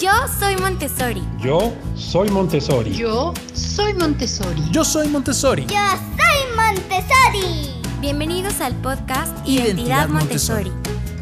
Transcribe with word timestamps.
Yo 0.00 0.10
soy 0.38 0.56
Montessori. 0.56 1.22
Yo 1.38 1.72
soy 1.94 2.28
Montessori. 2.30 2.92
Yo 2.92 3.32
soy 3.54 3.94
Montessori. 3.94 4.60
Yo 4.72 4.84
soy 4.84 5.08
Montessori. 5.08 5.66
Yo 5.66 5.78
soy 5.78 6.46
Montessori. 6.56 7.80
Bienvenidos 8.00 8.60
al 8.60 8.74
podcast 8.76 9.36
Identidad, 9.46 10.08
Montessori. 10.08 10.72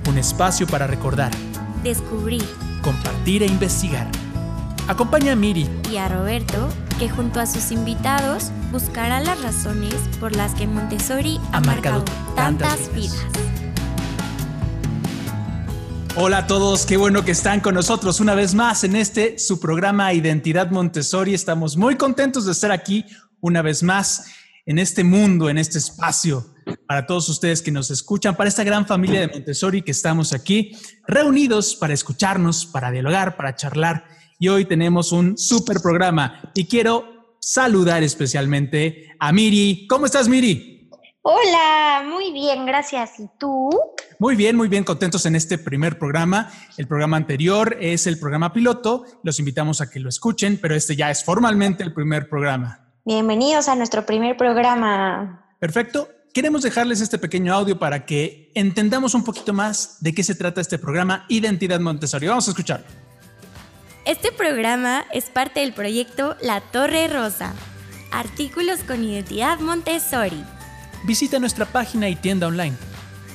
Un 0.09 0.17
espacio 0.17 0.67
para 0.67 0.87
recordar, 0.87 1.31
Descubrir 1.83 2.45
compartir 2.83 3.43
e 3.43 3.47
investigar. 3.47 4.09
Acompaña 4.87 5.33
a 5.33 5.37
Miri 5.37 5.69
y 5.91 5.99
a 5.99 6.09
Roberto, 6.09 6.71
que 6.99 7.11
junto 7.11 7.41
a 7.41 7.47
sus 7.47 7.73
invitados 7.73 8.53
buscará 8.73 9.21
las 9.21 9.43
razones 9.43 9.95
por 10.19 10.35
las 10.35 10.55
que 10.55 10.67
Montessori 10.67 11.39
ha, 11.53 11.61
marcado, 11.61 12.05
tantas 12.35 12.91
vidas. 12.95 13.27
Hola 16.21 16.39
a 16.39 16.47
todos, 16.49 16.85
qué 16.85 16.97
bueno 16.97 17.25
que 17.25 17.31
están 17.31 17.61
con 17.61 17.77
nosotros 17.77 18.19
una 18.19 18.35
vez 18.35 18.53
más 18.53 18.83
en 18.83 18.97
este 18.97 19.39
su 19.39 19.61
programa 19.61 20.13
Identidad 20.13 20.69
Montessori. 20.69 21.33
Estamos 21.33 21.77
muy 21.77 21.95
contentos 21.95 22.45
de 22.45 22.51
estar 22.51 22.73
aquí 22.73 23.05
una 23.41 23.63
vez 23.63 23.85
más 23.85 24.27
en 24.67 24.81
este 24.81 25.05
mundo, 25.05 25.49
en 25.49 25.59
este 25.59 25.79
espacio, 25.79 26.45
para 26.89 27.07
todos 27.07 27.29
ustedes 27.29 27.63
que 27.63 27.71
nos 27.71 27.93
escuchan, 27.93 28.35
para 28.35 28.49
esta 28.49 28.65
gran 28.65 28.85
familia 28.85 29.21
de 29.21 29.29
Montessori 29.29 29.83
que 29.83 29.93
estamos 29.93 30.33
aquí 30.33 30.73
reunidos 31.07 31.77
para 31.77 31.95
escucharnos, 31.95 32.67
para 32.67 32.91
dialogar, 32.91 33.37
para 33.37 33.55
charlar. 33.55 34.05
Y 34.41 34.49
hoy 34.49 34.65
tenemos 34.65 35.13
un 35.13 35.39
super 35.39 35.79
programa 35.81 36.51
y 36.53 36.67
quiero 36.67 37.37
saludar 37.39 38.03
especialmente 38.03 39.15
a 39.21 39.33
Miri. 39.33 39.87
¿Cómo 39.89 40.07
estás, 40.07 40.27
Miri? 40.29 40.91
Hola, 41.23 42.05
muy 42.09 42.33
bien, 42.33 42.67
gracias. 42.67 43.21
¿Y 43.21 43.29
tú? 43.39 43.71
Muy 44.21 44.35
bien, 44.35 44.57
muy 44.57 44.67
bien, 44.67 44.83
contentos 44.83 45.27
en 45.27 45.37
este 45.37 45.59
primer 45.59 45.97
programa. 45.97 46.51
El 46.77 46.89
programa 46.89 47.17
anterior 47.17 47.77
es 47.81 48.09
el 48.09 48.19
programa 48.19 48.53
piloto. 48.53 49.05
Los 49.23 49.39
invitamos 49.39 49.81
a 49.81 49.89
que 49.89 50.01
lo 50.01 50.09
escuchen, 50.09 50.59
pero 50.61 50.75
este 50.75 50.97
ya 50.97 51.09
es 51.09 51.23
formalmente 51.23 51.85
el 51.85 51.93
primer 51.93 52.29
programa. 52.29 52.81
Bienvenidos 53.05 53.69
a 53.69 53.77
nuestro 53.77 54.05
primer 54.05 54.37
programa. 54.37 55.55
Perfecto. 55.61 56.09
Queremos 56.35 56.63
dejarles 56.63 57.01
este 57.01 57.17
pequeño 57.17 57.55
audio 57.55 57.79
para 57.79 58.07
que 58.07 58.51
entendamos 58.57 59.15
un 59.15 59.23
poquito 59.23 59.53
más 59.53 59.99
de 60.01 60.13
qué 60.13 60.25
se 60.25 60.35
trata 60.35 60.61
este 60.61 60.81
programa 60.81 61.25
Identidad 61.29 61.79
Montessori. 61.79 62.27
Vamos 62.27 62.49
a 62.49 62.51
escucharlo. 62.51 62.87
Este 64.05 64.33
programa 64.33 65.05
es 65.13 65.27
parte 65.27 65.61
del 65.61 65.73
proyecto 65.73 66.37
La 66.43 66.61
Torre 66.61 67.07
Rosa. 67.07 67.55
Artículos 68.11 68.81
con 68.81 69.05
identidad 69.05 69.61
Montessori 69.61 70.43
visita 71.05 71.39
nuestra 71.39 71.67
página 71.67 72.09
y 72.09 72.17
tienda 72.17 72.49
online 72.49 72.88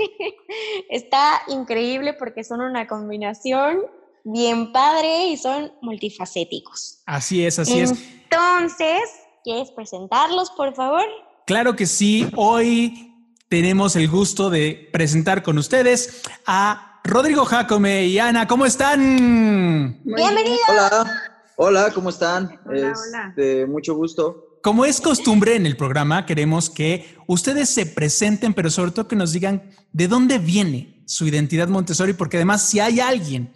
está 0.91 1.41
increíble 1.49 2.13
porque 2.15 2.45
son 2.45 2.61
una 2.61 2.87
combinación 2.87 3.81
bien 4.25 4.73
padre 4.73 5.29
y 5.29 5.39
son 5.39 5.73
multifacéticos. 5.81 7.03
Así 7.07 7.47
es, 7.47 7.59
así 7.59 7.81
es. 7.81 7.93
Entonces, 8.25 9.01
¿Quieres 9.43 9.71
presentarlos, 9.71 10.51
por 10.51 10.75
favor? 10.75 11.05
Claro 11.47 11.75
que 11.75 11.87
sí. 11.87 12.29
Hoy 12.37 13.10
tenemos 13.51 13.97
el 13.97 14.09
gusto 14.09 14.49
de 14.49 14.89
presentar 14.93 15.43
con 15.43 15.59
ustedes 15.59 16.23
a 16.47 17.01
Rodrigo 17.03 17.45
Jacome 17.45 18.07
y 18.07 18.17
Ana. 18.21 18.47
¿Cómo 18.47 18.65
están? 18.65 19.99
Bienvenidos. 20.05 20.61
Hola. 20.69 21.23
Hola, 21.57 21.91
¿cómo 21.93 22.11
están? 22.11 22.61
Hola, 22.65 22.93
este, 23.29 23.67
Mucho 23.67 23.97
gusto. 23.97 24.59
Como 24.63 24.85
es 24.85 25.01
costumbre 25.01 25.57
en 25.57 25.67
el 25.67 25.77
programa, 25.77 26.27
queremos 26.27 26.71
que 26.71 27.17
ustedes 27.27 27.69
se 27.71 27.87
presenten, 27.87 28.55
pero 28.55 28.71
sobre 28.71 28.93
todo 28.93 29.09
que 29.09 29.17
nos 29.17 29.33
digan 29.33 29.73
de 29.93 30.07
dónde 30.07 30.39
viene 30.39 31.03
su 31.07 31.27
identidad 31.27 31.67
Montessori, 31.67 32.13
porque 32.13 32.37
además 32.37 32.63
si 32.63 32.79
hay 32.79 33.01
alguien 33.01 33.53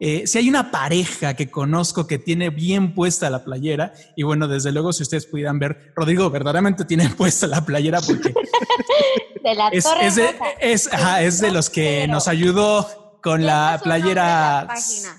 eh, 0.00 0.26
si 0.26 0.38
hay 0.38 0.48
una 0.48 0.70
pareja 0.70 1.34
que 1.34 1.50
conozco 1.50 2.06
que 2.06 2.18
tiene 2.18 2.50
bien 2.50 2.94
puesta 2.94 3.30
la 3.30 3.44
playera, 3.44 3.92
y 4.16 4.22
bueno, 4.22 4.46
desde 4.46 4.70
luego 4.70 4.92
si 4.92 5.02
ustedes 5.02 5.26
pudieran 5.26 5.58
ver, 5.58 5.92
Rodrigo 5.96 6.30
verdaderamente 6.30 6.84
tiene 6.84 7.08
puesta 7.16 7.46
la 7.46 7.64
playera 7.64 8.00
porque 8.00 8.32
de 9.42 9.54
la 9.54 9.68
es, 9.68 9.84
torre 9.84 10.06
es, 10.06 10.16
de, 10.16 10.36
es, 10.60 10.90
es, 11.20 11.40
de 11.40 11.50
los 11.50 11.68
que 11.68 12.06
nos 12.06 12.28
ayudó 12.28 13.18
con 13.22 13.44
la 13.44 13.80
playera, 13.82 14.64
la 14.64 14.74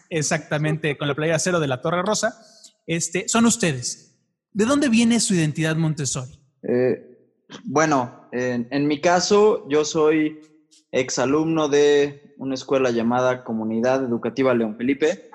exactamente, 0.10 0.98
con 0.98 1.10
la 1.10 1.16
playera 1.16 1.40
cero 1.40 1.60
de 1.60 1.68
la 1.68 1.82
Torre 1.82 2.02
Rosa. 2.02 2.42
Este, 2.88 3.28
son 3.28 3.46
ustedes. 3.46 4.18
¿De 4.54 4.66
dónde 4.66 4.88
viene 4.88 5.20
su 5.20 5.36
identidad 5.36 5.76
Montessori? 5.76 6.40
Eh, 6.64 7.36
bueno, 7.66 8.30
en, 8.32 8.68
en 8.72 8.88
mi 8.88 9.02
caso, 9.02 9.68
yo 9.70 9.84
soy 9.84 10.40
exalumno 10.92 11.68
de 11.68 12.34
una 12.38 12.56
escuela 12.56 12.92
llamada 12.92 13.44
Comunidad 13.44 14.04
Educativa 14.04 14.54
León 14.54 14.76
Felipe, 14.78 15.30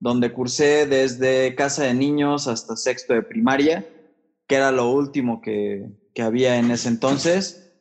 donde 0.00 0.32
cursé 0.32 0.86
desde 0.86 1.54
casa 1.54 1.84
de 1.84 1.94
niños 1.94 2.46
hasta 2.48 2.76
sexto 2.76 3.14
de 3.14 3.22
primaria, 3.22 3.86
que 4.46 4.56
era 4.56 4.70
lo 4.70 4.90
último 4.90 5.40
que, 5.40 5.88
que 6.14 6.22
había 6.22 6.58
en 6.58 6.70
ese 6.70 6.88
entonces. 6.88 7.72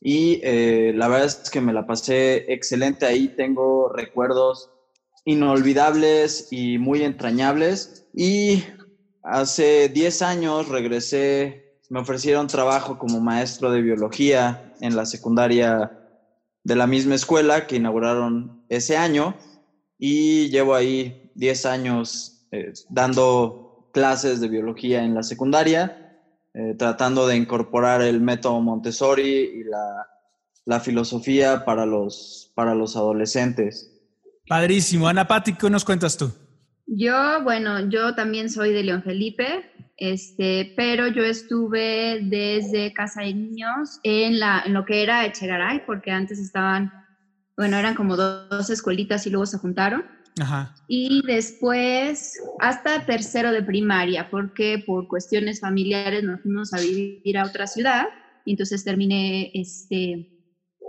Y 0.00 0.40
eh, 0.42 0.92
la 0.94 1.08
verdad 1.08 1.26
es 1.26 1.50
que 1.50 1.60
me 1.60 1.72
la 1.72 1.86
pasé 1.86 2.52
excelente 2.52 3.06
ahí, 3.06 3.28
tengo 3.28 3.88
recuerdos 3.88 4.70
inolvidables 5.24 6.48
y 6.50 6.78
muy 6.78 7.02
entrañables. 7.02 8.06
Y 8.14 8.64
hace 9.22 9.88
10 9.88 10.22
años 10.22 10.68
regresé, 10.68 11.78
me 11.88 12.00
ofrecieron 12.00 12.46
trabajo 12.46 12.98
como 12.98 13.20
maestro 13.20 13.70
de 13.70 13.80
biología 13.82 14.74
en 14.80 14.94
la 14.94 15.06
secundaria 15.06 16.03
de 16.64 16.76
la 16.76 16.86
misma 16.86 17.14
escuela 17.14 17.66
que 17.66 17.76
inauguraron 17.76 18.64
ese 18.68 18.96
año 18.96 19.36
y 19.98 20.48
llevo 20.48 20.74
ahí 20.74 21.30
10 21.34 21.66
años 21.66 22.46
eh, 22.50 22.72
dando 22.88 23.90
clases 23.92 24.40
de 24.40 24.48
biología 24.48 25.04
en 25.04 25.14
la 25.14 25.22
secundaria, 25.22 26.20
eh, 26.54 26.74
tratando 26.78 27.26
de 27.26 27.36
incorporar 27.36 28.02
el 28.02 28.20
método 28.20 28.60
Montessori 28.60 29.60
y 29.60 29.64
la, 29.64 30.06
la, 30.64 30.80
filosofía 30.80 31.64
para 31.64 31.86
los, 31.86 32.52
para 32.54 32.74
los 32.74 32.96
adolescentes. 32.96 33.92
Padrísimo. 34.48 35.06
Ana 35.06 35.26
Pati, 35.26 35.54
¿qué 35.54 35.70
nos 35.70 35.84
cuentas 35.84 36.16
tú? 36.16 36.32
Yo, 36.86 37.42
bueno, 37.44 37.88
yo 37.88 38.14
también 38.14 38.50
soy 38.50 38.72
de 38.72 38.82
León 38.82 39.02
Felipe, 39.02 39.72
este, 39.96 40.72
pero 40.76 41.06
yo 41.08 41.22
estuve 41.24 42.20
desde 42.22 42.92
Casa 42.92 43.22
de 43.22 43.34
Niños 43.34 44.00
en, 44.02 44.40
la, 44.40 44.62
en 44.66 44.74
lo 44.74 44.84
que 44.84 45.02
era 45.02 45.24
Echegaray, 45.24 45.86
porque 45.86 46.10
antes 46.10 46.38
estaban, 46.38 46.92
bueno, 47.56 47.76
eran 47.76 47.94
como 47.94 48.16
dos, 48.16 48.70
escuelitas 48.70 49.26
y 49.26 49.30
luego 49.30 49.46
se 49.46 49.58
juntaron. 49.58 50.04
Ajá. 50.40 50.74
Y 50.88 51.22
después 51.24 52.40
hasta 52.58 53.06
tercero 53.06 53.52
de 53.52 53.62
primaria, 53.62 54.30
porque 54.30 54.82
por 54.84 55.06
cuestiones 55.06 55.60
familiares 55.60 56.24
nos 56.24 56.40
fuimos 56.40 56.72
a 56.74 56.80
vivir 56.80 57.38
a 57.38 57.44
otra 57.44 57.68
ciudad 57.68 58.06
y 58.44 58.52
entonces 58.52 58.84
terminé 58.84 59.52
este 59.54 60.28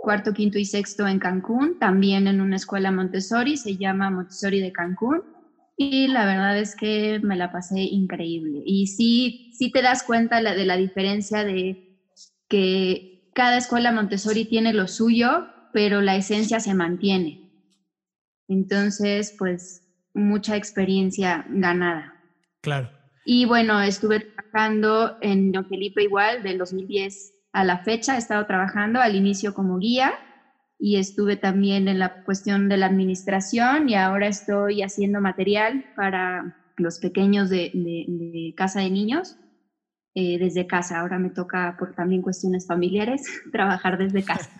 cuarto, 0.02 0.32
quinto 0.32 0.58
y 0.58 0.64
sexto 0.64 1.06
en 1.06 1.20
Cancún, 1.20 1.78
también 1.78 2.26
en 2.26 2.40
una 2.40 2.56
escuela 2.56 2.90
Montessori, 2.90 3.56
se 3.56 3.76
llama 3.76 4.10
Montessori 4.10 4.60
de 4.60 4.72
Cancún 4.72 5.35
y 5.76 6.08
la 6.08 6.24
verdad 6.24 6.58
es 6.58 6.74
que 6.74 7.20
me 7.22 7.36
la 7.36 7.52
pasé 7.52 7.80
increíble. 7.80 8.62
Y 8.64 8.86
sí, 8.86 9.52
sí 9.56 9.70
te 9.70 9.82
das 9.82 10.02
cuenta 10.02 10.40
de 10.40 10.64
la 10.64 10.76
diferencia 10.76 11.44
de 11.44 11.98
que 12.48 13.30
cada 13.34 13.58
escuela 13.58 13.92
Montessori 13.92 14.46
tiene 14.46 14.72
lo 14.72 14.88
suyo, 14.88 15.46
pero 15.72 16.00
la 16.00 16.16
esencia 16.16 16.60
se 16.60 16.72
mantiene. 16.72 17.50
Entonces, 18.48 19.34
pues, 19.38 19.82
mucha 20.14 20.56
experiencia 20.56 21.44
ganada. 21.48 22.14
Claro. 22.62 22.90
Y 23.26 23.44
bueno, 23.44 23.82
estuve 23.82 24.20
trabajando 24.20 25.18
en 25.20 25.52
Don 25.52 25.68
Felipe 25.68 26.02
igual, 26.02 26.42
del 26.42 26.56
2010 26.56 27.34
a 27.52 27.64
la 27.64 27.78
fecha, 27.78 28.14
he 28.14 28.18
estado 28.18 28.46
trabajando 28.46 29.00
al 29.00 29.14
inicio 29.14 29.52
como 29.52 29.78
guía 29.78 30.14
y 30.78 30.96
estuve 30.96 31.36
también 31.36 31.88
en 31.88 31.98
la 31.98 32.24
cuestión 32.24 32.68
de 32.68 32.76
la 32.76 32.86
administración 32.86 33.88
y 33.88 33.94
ahora 33.94 34.28
estoy 34.28 34.82
haciendo 34.82 35.20
material 35.20 35.84
para 35.96 36.56
los 36.76 36.98
pequeños 36.98 37.48
de, 37.48 38.52
casa 38.56 38.80
de 38.80 38.90
niños 38.90 39.36
eh, 40.14 40.38
desde 40.38 40.66
casa. 40.66 41.00
Ahora 41.00 41.18
me 41.18 41.30
toca 41.30 41.76
por 41.78 41.94
también 41.94 42.22
cuestiones 42.22 42.66
familiares 42.66 43.22
trabajar 43.52 43.96
desde 43.96 44.22
casa. 44.22 44.50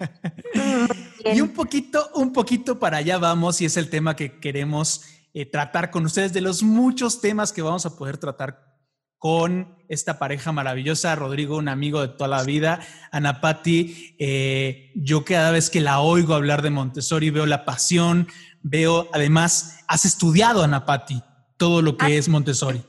y 1.35 1.41
un 1.41 1.51
poquito, 1.51 2.09
un 2.15 2.33
poquito 2.33 2.79
para 2.79 2.99
allá 2.99 3.19
vamos 3.19 3.61
y 3.61 3.67
es 3.67 3.77
el 3.77 3.91
tema 3.91 4.17
que 4.17 4.41
queremos 4.41 5.05
eh, 5.35 5.45
tratar 5.45 5.91
con 5.91 6.05
ustedes 6.07 6.33
de 6.33 6.41
los 6.41 6.63
muchos 6.63 7.21
temas 7.21 7.53
que 7.53 7.61
vamos 7.61 7.85
a 7.85 7.97
poder 7.97 8.17
tratar 8.17 8.76
con 9.19 9.77
esta 9.89 10.19
pareja 10.19 10.53
maravillosa, 10.53 11.15
Rodrigo, 11.15 11.57
un 11.57 11.69
amigo 11.69 12.01
de 12.01 12.09
toda 12.09 12.29
la 12.29 12.45
vida, 12.45 12.81
Ana 13.13 13.41
Patti, 13.41 14.15
eh, 14.19 14.93
yo 14.95 15.25
cada 15.25 15.51
vez 15.51 15.71
que 15.71 15.81
la 15.81 16.01
oigo 16.01 16.35
hablar 16.35 16.63
de 16.63 16.71
Montessori 16.71 17.31
veo 17.31 17.47
la 17.47 17.65
pasión, 17.65 18.29
veo, 18.63 19.09
además, 19.13 19.85
has 19.89 20.05
estudiado, 20.05 20.63
Ana 20.63 20.85
Patti, 20.85 21.23
todo 21.57 21.83
lo 21.83 21.97
que 21.97 22.19
es 22.19 22.29
Montessori. 22.29 22.83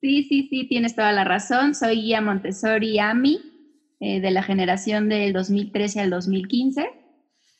Sí, 0.00 0.24
sí, 0.28 0.46
sí, 0.48 0.68
tienes 0.68 0.94
toda 0.94 1.12
la 1.12 1.24
razón. 1.24 1.74
Soy 1.74 2.02
guía 2.02 2.20
Montessori 2.20 2.98
AMI 2.98 3.40
eh, 3.98 4.20
de 4.20 4.30
la 4.30 4.42
generación 4.42 5.08
del 5.08 5.32
2013 5.32 6.00
al 6.00 6.10
2015. 6.10 6.86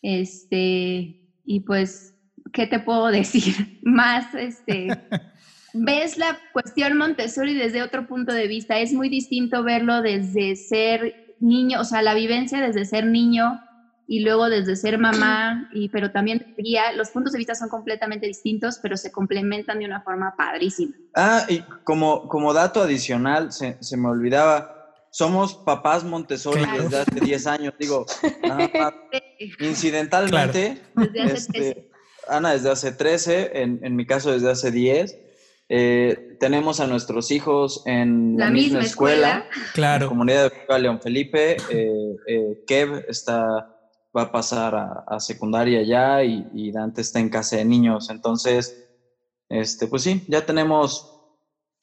Este, 0.02 1.32
y 1.44 1.60
pues, 1.66 2.14
¿qué 2.52 2.66
te 2.66 2.78
puedo 2.78 3.06
decir? 3.10 3.80
Más, 3.82 4.34
este, 4.34 4.88
ves 5.76 6.18
la 6.18 6.38
cuestión 6.52 6.96
Montessori 6.96 7.54
desde 7.54 7.82
otro 7.82 8.06
punto 8.06 8.32
de 8.32 8.46
vista. 8.46 8.78
Es 8.78 8.92
muy 8.92 9.08
distinto 9.08 9.62
verlo 9.62 10.02
desde 10.02 10.56
ser 10.56 11.36
niño, 11.40 11.80
o 11.80 11.84
sea, 11.84 12.02
la 12.02 12.14
vivencia 12.14 12.60
desde 12.60 12.84
ser 12.84 13.06
niño 13.06 13.60
y 14.08 14.20
luego 14.20 14.48
desde 14.48 14.76
ser 14.76 14.98
mamá, 14.98 15.68
y, 15.72 15.88
pero 15.88 16.12
también 16.12 16.54
guía, 16.56 16.92
los 16.92 17.10
puntos 17.10 17.32
de 17.32 17.38
vista 17.38 17.54
son 17.56 17.68
completamente 17.68 18.26
distintos, 18.26 18.78
pero 18.80 18.96
se 18.96 19.10
complementan 19.10 19.80
de 19.80 19.84
una 19.84 20.00
forma 20.00 20.34
padrísima. 20.36 20.94
Ah, 21.14 21.44
y 21.48 21.60
como, 21.82 22.28
como 22.28 22.52
dato 22.52 22.80
adicional, 22.80 23.52
se, 23.52 23.76
se 23.80 23.96
me 23.96 24.08
olvidaba, 24.08 24.92
somos 25.10 25.54
papás 25.54 26.04
Montessori 26.04 26.64
desde 26.78 26.98
hace 26.98 27.20
10 27.20 27.46
años, 27.48 27.74
digo, 27.80 28.06
incidentalmente, 29.58 30.80
desde 30.94 31.22
hace 31.22 31.34
este, 31.34 31.90
Ana 32.28 32.52
desde 32.52 32.70
hace 32.70 32.92
13, 32.92 33.62
en, 33.62 33.80
en, 33.82 33.96
mi 33.96 34.06
caso 34.06 34.30
desde 34.30 34.50
hace 34.50 34.70
10. 34.70 35.25
Eh, 35.68 36.36
tenemos 36.38 36.80
a 36.80 36.86
nuestros 36.86 37.30
hijos 37.30 37.82
en 37.86 38.36
la, 38.36 38.50
misma, 38.50 38.80
escuela, 38.80 39.46
claro. 39.74 40.06
la 40.06 40.08
comunidad 40.08 40.52
de 40.68 40.78
León 40.78 41.00
Felipe. 41.00 41.56
Eh, 41.70 42.16
eh, 42.28 42.64
Kev 42.66 43.04
está 43.08 43.72
va 44.16 44.22
a 44.22 44.32
pasar 44.32 44.74
a, 44.74 45.20
secundaria 45.20 45.82
ya 45.82 46.24
y, 46.24 46.72
Dante 46.72 47.02
está 47.02 47.20
en 47.20 47.28
casa 47.28 47.56
de 47.56 47.64
niños. 47.64 48.08
Entonces, 48.08 48.88
este, 49.48 49.86
pues 49.88 50.02
sí, 50.02 50.24
ya 50.26 50.46
tenemos 50.46 51.15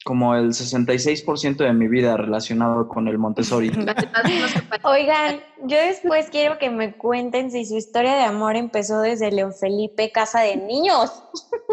como 0.04 0.36
el 0.36 0.50
66% 0.50 1.56
de 1.56 1.72
mi 1.72 1.88
vida 1.88 2.16
relacionado 2.18 2.86
con 2.88 3.08
el 3.08 3.16
Montessori. 3.18 3.70
Oigan, 4.82 5.40
yo 5.64 5.78
después 5.78 6.26
quiero 6.30 6.58
que 6.58 6.68
me 6.68 6.94
cuenten 6.94 7.50
si 7.50 7.64
su 7.64 7.78
historia 7.78 8.14
de 8.14 8.24
amor 8.24 8.54
empezó 8.54 9.00
desde 9.00 9.32
León 9.32 9.54
Felipe, 9.58 10.12
casa 10.12 10.42
de 10.42 10.56
niños. 10.56 11.10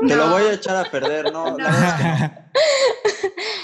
Te 0.07 0.15
lo 0.15 0.29
voy 0.29 0.43
a 0.43 0.53
echar 0.53 0.77
a 0.77 0.89
perder, 0.89 1.31
¿no? 1.33 1.57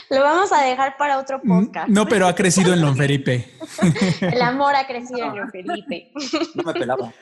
Lo 0.09 0.21
vamos 0.21 0.51
a 0.53 0.61
dejar 0.63 0.95
para 0.97 1.17
otro 1.17 1.39
mm, 1.43 1.47
podcast. 1.47 1.87
No, 1.89 2.05
pero 2.05 2.27
ha 2.27 2.35
crecido 2.35 2.73
en 2.73 2.81
León 2.81 2.97
Felipe. 2.97 3.49
El 4.21 4.41
amor 4.41 4.75
ha 4.75 4.85
crecido 4.85 5.27
en 5.27 5.35
León 5.35 5.49
Felipe. 5.49 6.11
No 6.55 6.63
me 6.63 6.73
pelaba. 6.73 7.13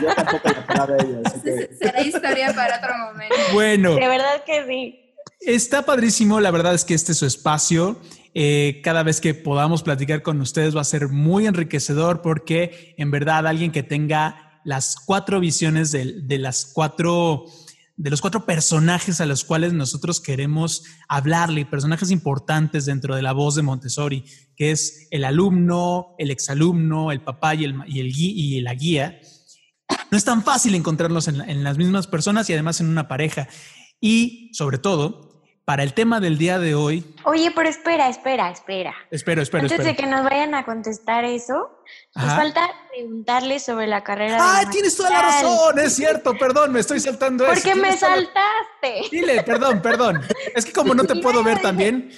Yo 0.00 0.14
tampoco 0.14 0.48
me 0.48 0.54
pelaba 0.62 0.96
ella. 0.96 1.20
Será 1.78 2.00
historia 2.00 2.52
para 2.52 2.78
otro 2.78 2.96
momento. 2.98 3.36
Bueno. 3.52 3.94
De 3.94 4.08
verdad 4.08 4.42
que 4.44 4.66
sí. 4.66 5.01
Está 5.44 5.84
padrísimo, 5.84 6.38
la 6.38 6.52
verdad 6.52 6.72
es 6.72 6.84
que 6.84 6.94
este 6.94 7.12
es 7.12 7.18
su 7.18 7.26
espacio. 7.26 8.00
Eh, 8.32 8.80
cada 8.84 9.02
vez 9.02 9.20
que 9.20 9.34
podamos 9.34 9.82
platicar 9.82 10.22
con 10.22 10.40
ustedes 10.40 10.76
va 10.76 10.82
a 10.82 10.84
ser 10.84 11.08
muy 11.08 11.46
enriquecedor 11.46 12.22
porque 12.22 12.94
en 12.96 13.10
verdad 13.10 13.48
alguien 13.48 13.72
que 13.72 13.82
tenga 13.82 14.60
las 14.64 14.96
cuatro 15.04 15.40
visiones 15.40 15.90
de, 15.90 16.38
las 16.38 16.70
cuatro 16.72 17.46
de 17.96 18.10
los 18.10 18.20
cuatro 18.20 18.46
personajes 18.46 19.20
a 19.20 19.26
los 19.26 19.42
cuales 19.42 19.72
nosotros 19.72 20.20
queremos 20.20 20.84
hablarle, 21.08 21.66
personajes 21.66 22.12
importantes 22.12 22.84
dentro 22.84 23.16
de 23.16 23.22
la 23.22 23.32
voz 23.32 23.56
de 23.56 23.62
Montessori, 23.62 24.24
que 24.54 24.70
es 24.70 25.08
el 25.10 25.24
alumno, 25.24 26.14
el 26.18 26.30
exalumno, 26.30 27.10
el 27.10 27.20
papá 27.20 27.56
y, 27.56 27.64
el, 27.64 27.74
y, 27.88 27.98
el, 27.98 28.12
y 28.16 28.60
la 28.60 28.74
guía. 28.74 29.20
No 30.12 30.16
es 30.16 30.24
tan 30.24 30.44
fácil 30.44 30.76
encontrarlos 30.76 31.26
en, 31.26 31.40
en 31.40 31.64
las 31.64 31.78
mismas 31.78 32.06
personas 32.06 32.48
y 32.48 32.52
además 32.52 32.80
en 32.80 32.88
una 32.88 33.08
pareja. 33.08 33.48
Y 34.00 34.50
sobre 34.54 34.78
todo, 34.78 35.31
para 35.64 35.82
el 35.82 35.94
tema 35.94 36.20
del 36.20 36.38
día 36.38 36.58
de 36.58 36.74
hoy. 36.74 37.04
Oye, 37.24 37.52
pero 37.54 37.68
espera, 37.68 38.08
espera, 38.08 38.50
espera. 38.50 38.94
Espero, 39.10 39.42
espero, 39.42 39.64
Antes 39.64 39.84
de 39.84 39.94
que 39.94 40.06
nos 40.06 40.24
vayan 40.24 40.54
a 40.54 40.64
contestar 40.64 41.24
eso, 41.24 41.82
nos 42.14 42.26
falta 42.26 42.68
preguntarle 42.90 43.60
sobre 43.60 43.86
la 43.86 44.02
carrera. 44.02 44.38
¡Ah, 44.40 44.64
tienes 44.70 44.96
toda 44.96 45.10
la 45.10 45.22
razón! 45.22 45.78
Es 45.78 45.94
cierto, 45.94 46.36
perdón, 46.36 46.72
me 46.72 46.80
estoy 46.80 46.98
saltando 46.98 47.44
¿Por 47.46 47.54
eso. 47.54 47.62
¿Por 47.62 47.72
qué 47.72 47.80
me 47.80 47.96
saltaste? 47.96 49.08
Dile, 49.10 49.42
perdón, 49.44 49.80
perdón. 49.80 50.22
Es 50.54 50.64
que 50.64 50.72
como 50.72 50.94
no 50.94 51.04
te 51.04 51.14
puedo 51.22 51.44
ver 51.44 51.60
también. 51.60 52.10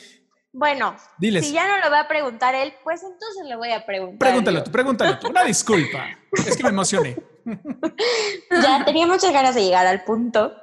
Bueno, 0.53 0.97
si 1.21 1.53
ya 1.53 1.67
no 1.67 1.85
lo 1.85 1.91
va 1.91 2.01
a 2.01 2.09
preguntar 2.09 2.55
él, 2.55 2.73
pues 2.85 3.03
entonces 3.03 3.45
le 3.47 3.57
voy 3.57 3.73
a 3.73 3.85
preguntar. 3.85 4.19
Pregúntalo 4.21 4.63
tú, 4.63 4.71
pregúntalo 4.71 5.19
tú. 5.19 5.29
Una 5.29 5.43
disculpa. 5.43 6.07
Es 6.47 6.57
que 6.57 6.63
me 6.63 6.69
emocioné. 6.69 7.17
ya 8.51 8.85
tenía 8.85 9.07
muchas 9.07 9.33
ganas 9.33 9.55
de 9.55 9.65
llegar 9.65 9.87
al 9.87 10.05
punto. 10.05 10.55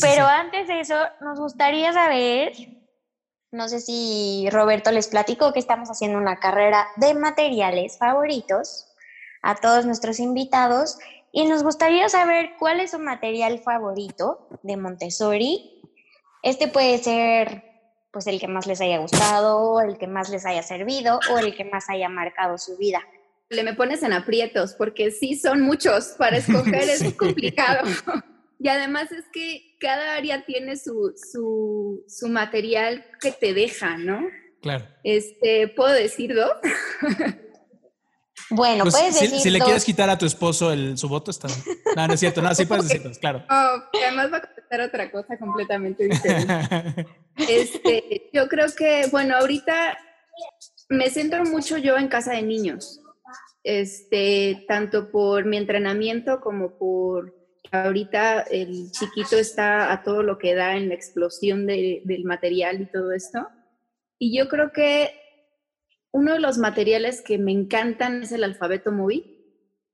pero 0.00 0.26
antes 0.26 0.68
de 0.68 0.80
eso, 0.80 0.96
nos 1.20 1.38
gustaría 1.38 1.92
saber, 1.92 2.52
no 3.50 3.68
sé 3.68 3.80
si 3.80 4.48
Roberto 4.50 4.90
les 4.92 5.08
platicó 5.08 5.52
que 5.52 5.58
estamos 5.58 5.88
haciendo 5.90 6.18
una 6.18 6.38
carrera 6.38 6.86
de 6.96 7.14
materiales 7.14 7.98
favoritos 7.98 8.86
a 9.42 9.54
todos 9.54 9.86
nuestros 9.86 10.20
invitados 10.20 10.98
y 11.32 11.44
nos 11.44 11.62
gustaría 11.62 12.08
saber 12.08 12.52
cuál 12.58 12.80
es 12.80 12.92
su 12.92 12.98
material 12.98 13.58
favorito 13.60 14.48
de 14.62 14.76
Montessori. 14.76 15.82
Este 16.42 16.68
puede 16.68 16.98
ser 16.98 17.64
pues 18.10 18.26
el 18.26 18.40
que 18.40 18.48
más 18.48 18.66
les 18.66 18.80
haya 18.80 18.98
gustado, 18.98 19.80
el 19.80 19.98
que 19.98 20.06
más 20.06 20.30
les 20.30 20.46
haya 20.46 20.62
servido 20.62 21.20
o 21.30 21.38
el 21.38 21.54
que 21.54 21.64
más 21.64 21.90
haya 21.90 22.08
marcado 22.08 22.56
su 22.58 22.76
vida. 22.76 23.00
Le 23.50 23.62
me 23.62 23.74
pones 23.74 24.02
en 24.02 24.12
aprietos 24.12 24.74
porque 24.74 25.10
sí 25.10 25.36
son 25.36 25.60
muchos 25.62 26.14
para 26.18 26.36
escoger, 26.38 26.88
es 26.88 27.14
complicado. 27.14 27.88
Y 28.60 28.66
además 28.66 29.12
es 29.12 29.24
que 29.32 29.76
cada 29.78 30.16
área 30.16 30.44
tiene 30.44 30.76
su, 30.76 31.14
su, 31.14 32.04
su, 32.08 32.28
material 32.28 33.04
que 33.20 33.30
te 33.30 33.54
deja, 33.54 33.96
¿no? 33.98 34.26
Claro. 34.60 34.84
Este, 35.04 35.68
¿Puedo 35.68 35.92
decir 35.92 36.34
dos? 36.34 36.50
Bueno, 38.50 38.84
pues 38.84 38.94
puedes 38.94 39.18
si, 39.18 39.40
si 39.40 39.50
le 39.50 39.60
quieres 39.60 39.84
quitar 39.84 40.08
a 40.08 40.16
tu 40.16 40.24
esposo 40.24 40.72
el, 40.72 40.96
su 40.96 41.08
voto, 41.08 41.30
está 41.30 41.48
No, 41.96 42.06
no 42.06 42.14
es 42.14 42.20
cierto, 42.20 42.40
no, 42.40 42.54
sí 42.54 42.64
puedes 42.64 42.88
decirlo, 42.88 43.10
claro. 43.20 43.44
además 43.48 44.32
va 44.32 44.38
a 44.38 44.40
contestar 44.40 44.80
otra 44.80 45.10
cosa 45.10 45.36
completamente 45.38 46.04
diferente. 46.04 47.06
este, 47.36 48.30
yo 48.32 48.48
creo 48.48 48.66
que, 48.74 49.06
bueno, 49.10 49.36
ahorita 49.36 49.98
me 50.88 51.10
centro 51.10 51.44
mucho 51.44 51.76
yo 51.76 51.98
en 51.98 52.08
casa 52.08 52.32
de 52.32 52.42
niños, 52.42 53.00
este, 53.68 54.64
tanto 54.66 55.10
por 55.10 55.44
mi 55.44 55.58
entrenamiento 55.58 56.40
como 56.40 56.78
por 56.78 57.36
ahorita 57.70 58.40
el 58.40 58.90
chiquito 58.92 59.36
está 59.36 59.92
a 59.92 60.02
todo 60.02 60.22
lo 60.22 60.38
que 60.38 60.54
da 60.54 60.74
en 60.74 60.88
la 60.88 60.94
explosión 60.94 61.66
de, 61.66 62.00
del 62.06 62.24
material 62.24 62.80
y 62.80 62.86
todo 62.86 63.12
esto. 63.12 63.46
Y 64.18 64.34
yo 64.34 64.48
creo 64.48 64.72
que 64.72 65.10
uno 66.12 66.32
de 66.32 66.40
los 66.40 66.56
materiales 66.56 67.20
que 67.20 67.36
me 67.36 67.52
encantan 67.52 68.22
es 68.22 68.32
el 68.32 68.42
alfabeto 68.42 68.90
móvil, 68.90 69.36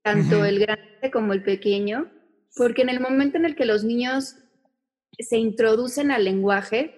tanto 0.01 0.45
el 0.45 0.59
grande 0.59 1.11
como 1.11 1.33
el 1.33 1.43
pequeño, 1.43 2.09
porque 2.55 2.81
en 2.81 2.87
el 2.87 3.01
momento 3.01 3.37
en 3.37 3.43
el 3.43 3.57
que 3.57 3.65
los 3.65 3.83
niños 3.83 4.37
se 5.19 5.37
introducen 5.37 6.11
al 6.11 6.23
lenguaje 6.23 6.95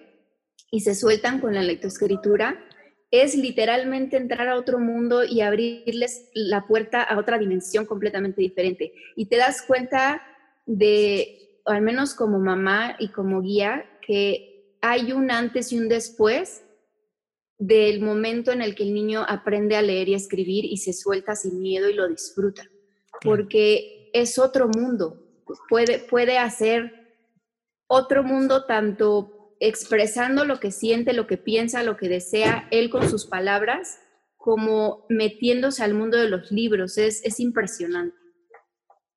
y 0.70 0.82
se 0.82 0.94
sueltan 0.94 1.40
con 1.40 1.56
la 1.56 1.62
lectoescritura, 1.62 2.67
es 3.10 3.34
literalmente 3.34 4.16
entrar 4.16 4.48
a 4.48 4.56
otro 4.56 4.78
mundo 4.78 5.24
y 5.24 5.40
abrirles 5.40 6.30
la 6.34 6.66
puerta 6.66 7.02
a 7.02 7.18
otra 7.18 7.38
dimensión 7.38 7.86
completamente 7.86 8.42
diferente. 8.42 8.92
Y 9.16 9.26
te 9.26 9.36
das 9.36 9.62
cuenta 9.62 10.22
de, 10.66 11.60
al 11.64 11.80
menos 11.80 12.14
como 12.14 12.38
mamá 12.38 12.96
y 12.98 13.08
como 13.08 13.40
guía, 13.40 13.86
que 14.02 14.76
hay 14.82 15.12
un 15.12 15.30
antes 15.30 15.72
y 15.72 15.78
un 15.78 15.88
después 15.88 16.62
del 17.58 18.00
momento 18.00 18.52
en 18.52 18.62
el 18.62 18.74
que 18.74 18.84
el 18.84 18.94
niño 18.94 19.24
aprende 19.26 19.76
a 19.76 19.82
leer 19.82 20.08
y 20.08 20.14
escribir 20.14 20.64
y 20.64 20.76
se 20.76 20.92
suelta 20.92 21.34
sin 21.34 21.60
miedo 21.60 21.88
y 21.88 21.94
lo 21.94 22.06
disfruta, 22.08 22.70
porque 23.22 24.10
es 24.12 24.38
otro 24.38 24.68
mundo, 24.68 25.20
puede, 25.68 25.98
puede 25.98 26.38
hacer 26.38 26.92
otro 27.88 28.22
mundo 28.22 28.64
tanto 28.64 29.37
expresando 29.60 30.44
lo 30.44 30.60
que 30.60 30.70
siente, 30.70 31.12
lo 31.12 31.26
que 31.26 31.36
piensa, 31.36 31.82
lo 31.82 31.96
que 31.96 32.08
desea, 32.08 32.68
él 32.70 32.90
con 32.90 33.08
sus 33.08 33.26
palabras, 33.26 33.98
como 34.36 35.04
metiéndose 35.08 35.82
al 35.82 35.94
mundo 35.94 36.16
de 36.16 36.28
los 36.28 36.50
libros, 36.50 36.96
es, 36.98 37.24
es 37.24 37.40
impresionante. 37.40 38.16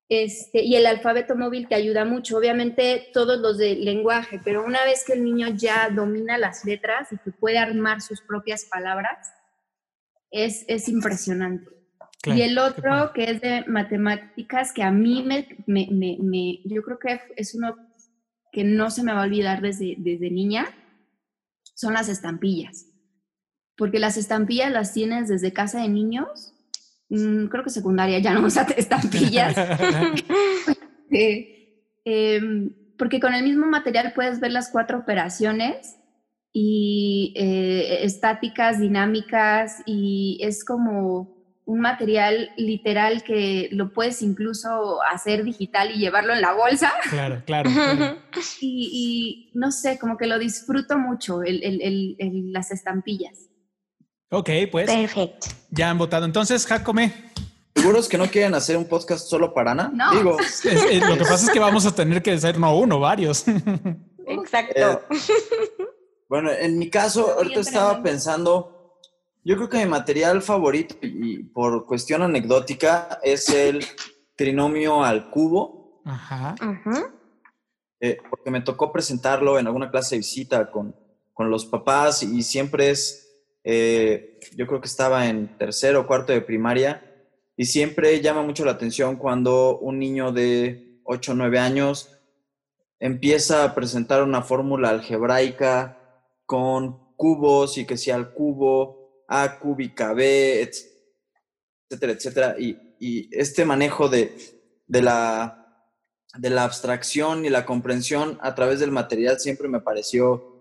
Este, 0.10 0.62
y 0.64 0.76
el 0.76 0.88
alfabeto 0.88 1.38
móvil 1.38 1.70
te 1.70 1.76
ayuda 1.76 2.04
mucho, 2.04 2.38
obviamente 2.38 3.10
todos 3.14 3.40
los 3.40 3.58
de 3.58 3.76
lenguaje, 3.76 4.42
pero 4.44 4.66
una 4.66 4.84
vez 4.84 5.06
que 5.06 5.14
el 5.14 5.24
niño 5.24 5.48
ya 5.56 5.90
domina 5.90 6.38
las 6.38 6.66
letras 6.66 7.14
y 7.14 7.18
que 7.20 7.32
puede 7.32 7.58
armar 7.58 8.02
sus 8.02 8.20
propias 8.20 8.66
palabras, 8.66 9.34
es, 10.30 10.66
es 10.68 10.90
impresionante. 10.90 11.66
y 12.26 12.42
el 12.42 12.58
otro 12.58 13.14
que 13.14 13.32
es 13.32 13.40
de 13.40 13.64
matemáticas, 13.68 14.74
que 14.74 14.84
a 14.84 14.92
mí 14.92 15.24
me, 15.24 15.48
me, 15.66 15.88
me, 15.92 16.60
yo 16.66 16.84
creo 16.84 17.00
que 17.00 17.22
es 17.38 17.56
uno 17.56 17.78
que 18.52 18.64
no 18.64 18.92
se 18.92 19.04
me 19.04 19.14
va 19.14 19.22
a 19.22 19.26
olvidar 19.26 19.62
desde, 19.62 19.96
desde 19.98 20.30
niña, 20.30 20.68
son 21.74 21.94
las 21.94 22.10
estampillas. 22.10 22.88
porque 23.78 23.98
las 23.98 24.16
estampillas 24.16 24.72
las 24.72 24.94
tienes 24.94 25.28
desde 25.28 25.54
casa 25.54 25.82
de 25.82 25.90
niños. 25.90 26.54
Mm, 27.10 27.48
creo 27.48 27.64
que 27.64 27.72
secundaria 27.72 28.20
ya 28.20 28.34
no 28.34 28.46
usa 28.46 28.68
estampillas. 28.78 29.56
Eh, 31.14 31.84
em, 32.06 32.74
porque 32.98 33.20
con 33.20 33.34
el 33.34 33.44
mismo 33.44 33.66
material 33.66 34.14
puedes 34.16 34.40
ver 34.40 34.54
las 34.54 34.70
cuatro 34.70 35.00
operaciones 35.00 35.98
y 36.54 37.34
eh, 37.36 38.06
estáticas, 38.06 38.80
dinámicas, 38.80 39.84
y 39.86 40.40
es 40.42 40.64
como 40.64 41.41
un 41.66 41.80
material 41.80 42.52
literal 42.58 43.24
que 43.24 43.70
lo 43.72 43.94
puedes 43.94 44.22
incluso 44.22 45.02
hacer 45.04 45.44
digital 45.44 45.92
y 45.92 46.00
llevarlo 46.00 46.34
en 46.34 46.42
la 46.42 46.54
bolsa. 46.54 46.92
Claro, 47.10 47.42
claro. 47.46 47.70
Y, 48.60 49.52
no 49.54 49.72
sé, 49.72 50.00
como 50.00 50.18
que 50.18 50.28
lo 50.28 50.40
disfruto 50.40 50.98
mucho, 50.98 51.44
el, 51.44 52.52
las 52.52 52.72
estampillas. 52.72 53.50
Ok, 54.30 54.50
pues. 54.72 54.90
Perfecto. 54.90 55.48
Ya 55.70 55.90
han 55.90 55.98
votado. 55.98 56.26
Entonces, 56.26 56.66
Jacome. 56.66 57.32
¿Seguros 57.76 58.10
que 58.10 58.18
no 58.18 58.28
quieren 58.28 58.54
hacer 58.54 58.78
un 58.78 58.86
podcast 58.86 59.28
solo 59.28 59.54
para 59.54 59.72
Ana? 59.72 59.92
No. 59.94 60.12
Digo, 60.12 60.38
lo 61.08 61.18
que 61.18 61.24
pasa 61.24 61.46
es 61.46 61.50
que 61.50 61.60
vamos 61.60 61.86
a 61.86 61.96
tener 61.96 62.22
que 62.22 62.38
ser 62.40 62.58
no 62.60 62.78
uno, 62.78 63.00
varios. 63.00 63.46
Exacto. 64.28 65.02
Eh, 65.10 65.18
bueno, 66.30 66.52
en 66.52 66.78
mi 66.78 66.90
caso, 66.90 67.34
ahorita 67.34 67.60
estaba 67.60 68.02
pensando, 68.02 68.71
yo 69.44 69.56
creo 69.56 69.70
que 69.70 69.78
mi 69.78 69.86
material 69.86 70.42
favorito, 70.42 70.96
y 71.02 71.44
por 71.44 71.86
cuestión 71.86 72.22
anecdótica, 72.22 73.20
es 73.24 73.50
el 73.50 73.84
trinomio 74.36 75.04
al 75.04 75.30
cubo. 75.30 76.02
Ajá. 76.06 76.56
Eh, 78.00 78.18
porque 78.30 78.50
me 78.50 78.62
tocó 78.62 78.92
presentarlo 78.92 79.60
en 79.60 79.68
alguna 79.68 79.92
clase 79.92 80.16
de 80.16 80.20
visita 80.20 80.72
con, 80.72 80.96
con 81.34 81.52
los 81.52 81.66
papás 81.66 82.24
y 82.24 82.42
siempre 82.42 82.90
es, 82.90 83.46
eh, 83.64 84.40
yo 84.56 84.66
creo 84.66 84.82
que 84.82 84.88
estaba 84.88 85.28
en 85.28 85.56
tercero 85.58 86.02
o 86.02 86.08
cuarto 86.08 86.34
de 86.34 86.42
primaria 86.42 87.04
y 87.56 87.66
siempre 87.66 88.20
llama 88.22 88.42
mucho 88.42 88.66
la 88.66 88.72
atención 88.72 89.18
cuando 89.18 89.78
un 89.78 90.00
niño 90.00 90.32
de 90.32 91.00
8 91.04 91.32
o 91.34 91.36
9 91.36 91.60
años 91.60 92.18
empieza 93.00 93.64
a 93.64 93.76
presentar 93.76 94.24
una 94.24 94.42
fórmula 94.42 94.90
algebraica 94.90 96.00
con 96.48 97.16
cubos 97.16 97.78
y 97.78 97.86
que 97.86 97.98
sea 97.98 98.16
el 98.16 98.30
cubo 98.30 99.01
A 99.34 99.60
cúbica 99.60 100.14
B, 100.14 100.62
etcétera, 101.90 102.14
etcétera. 102.14 102.56
Y, 102.60 102.78
y 103.00 103.30
este 103.32 103.66
manejo 103.66 104.10
de, 104.10 104.36
de, 104.88 105.02
la, 105.02 105.88
de 106.38 106.50
la 106.50 106.66
abstracción 106.66 107.46
y 107.46 107.50
la 107.50 107.66
comprensión 107.66 108.38
a 108.42 108.54
través 108.56 108.80
del 108.80 108.92
material 108.92 109.40
siempre 109.40 109.68
me 109.68 109.80
pareció 109.80 110.52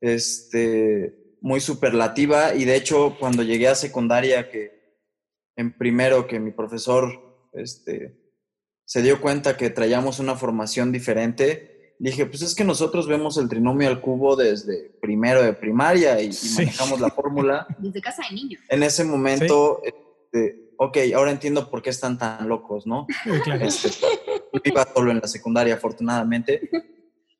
este, 0.00 1.36
muy 1.40 1.60
superlativa 1.60 2.54
y 2.54 2.64
de 2.64 2.76
hecho 2.76 3.16
cuando 3.18 3.42
llegué 3.42 3.68
a 3.68 3.74
secundaria 3.74 4.50
que 4.50 4.82
en 5.56 5.76
primero 5.76 6.26
que 6.26 6.40
mi 6.40 6.50
profesor 6.50 7.48
este, 7.52 8.16
se 8.84 9.02
dio 9.02 9.20
cuenta 9.20 9.56
que 9.56 9.70
traíamos 9.70 10.18
una 10.18 10.36
formación 10.36 10.92
diferente, 10.92 11.71
dije, 12.10 12.26
pues 12.26 12.42
es 12.42 12.54
que 12.54 12.64
nosotros 12.64 13.06
vemos 13.06 13.36
el 13.36 13.48
trinomio 13.48 13.88
al 13.88 14.00
cubo 14.00 14.36
desde 14.36 14.90
primero 15.00 15.42
de 15.42 15.52
primaria 15.52 16.20
y, 16.20 16.30
manejamos 16.56 17.00
la 17.00 17.10
fórmula. 17.10 17.66
Desde 17.78 18.00
casa 18.00 18.22
de 18.28 18.34
niños. 18.34 18.60
En 18.68 18.82
ese 18.82 19.04
momento, 19.04 19.80
este, 19.84 20.72
ok, 20.76 20.98
ahora 21.14 21.30
entiendo 21.30 21.70
por 21.70 21.82
qué 21.82 21.90
están 21.90 22.18
tan 22.18 22.48
locos, 22.48 22.86
¿no? 22.86 23.06
Claro. 23.44 23.64
Este, 23.64 23.90
iba 24.64 24.86
solo 24.92 25.10
en 25.10 25.20
la 25.20 25.28
secundaria, 25.28 25.74
afortunadamente. 25.74 26.68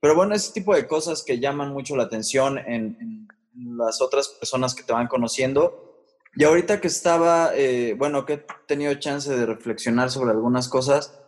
Pero 0.01 0.15
bueno, 0.15 0.35
ese 0.35 0.53
tipo 0.53 0.75
de 0.75 0.87
cosas 0.87 1.23
que 1.23 1.39
llaman 1.39 1.73
mucho 1.73 1.97
la 1.97 2.05
atención 2.05 2.59
en, 2.59 3.29
en 3.55 3.77
las 3.77 4.01
otras 4.01 4.29
personas 4.29 4.75
que 4.75 4.83
te 4.83 4.93
van 4.93 5.09
conociendo 5.09 5.93
y 6.35 6.45
ahorita 6.45 6.81
que 6.81 6.89
estaba, 6.89 7.51
eh, 7.55 7.95
bueno, 7.99 8.25
que 8.25 8.35
he 8.35 8.45
tenido 8.67 8.95
chance 8.95 9.31
de 9.31 9.45
reflexionar 9.45 10.11
sobre 10.11 10.31
algunas 10.31 10.69
cosas, 10.69 11.22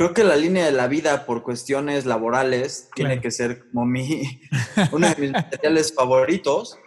creo 0.00 0.14
que 0.14 0.24
la 0.24 0.36
línea 0.36 0.64
de 0.64 0.72
la 0.72 0.88
vida 0.88 1.26
por 1.26 1.42
cuestiones 1.42 2.06
laborales 2.06 2.88
tiene 2.94 3.20
que 3.20 3.30
ser 3.30 3.68
como 3.68 3.84
mi, 3.84 4.40
uno 4.92 5.06
de 5.06 5.14
mis 5.16 5.30
materiales 5.30 5.92
favoritos. 5.92 6.78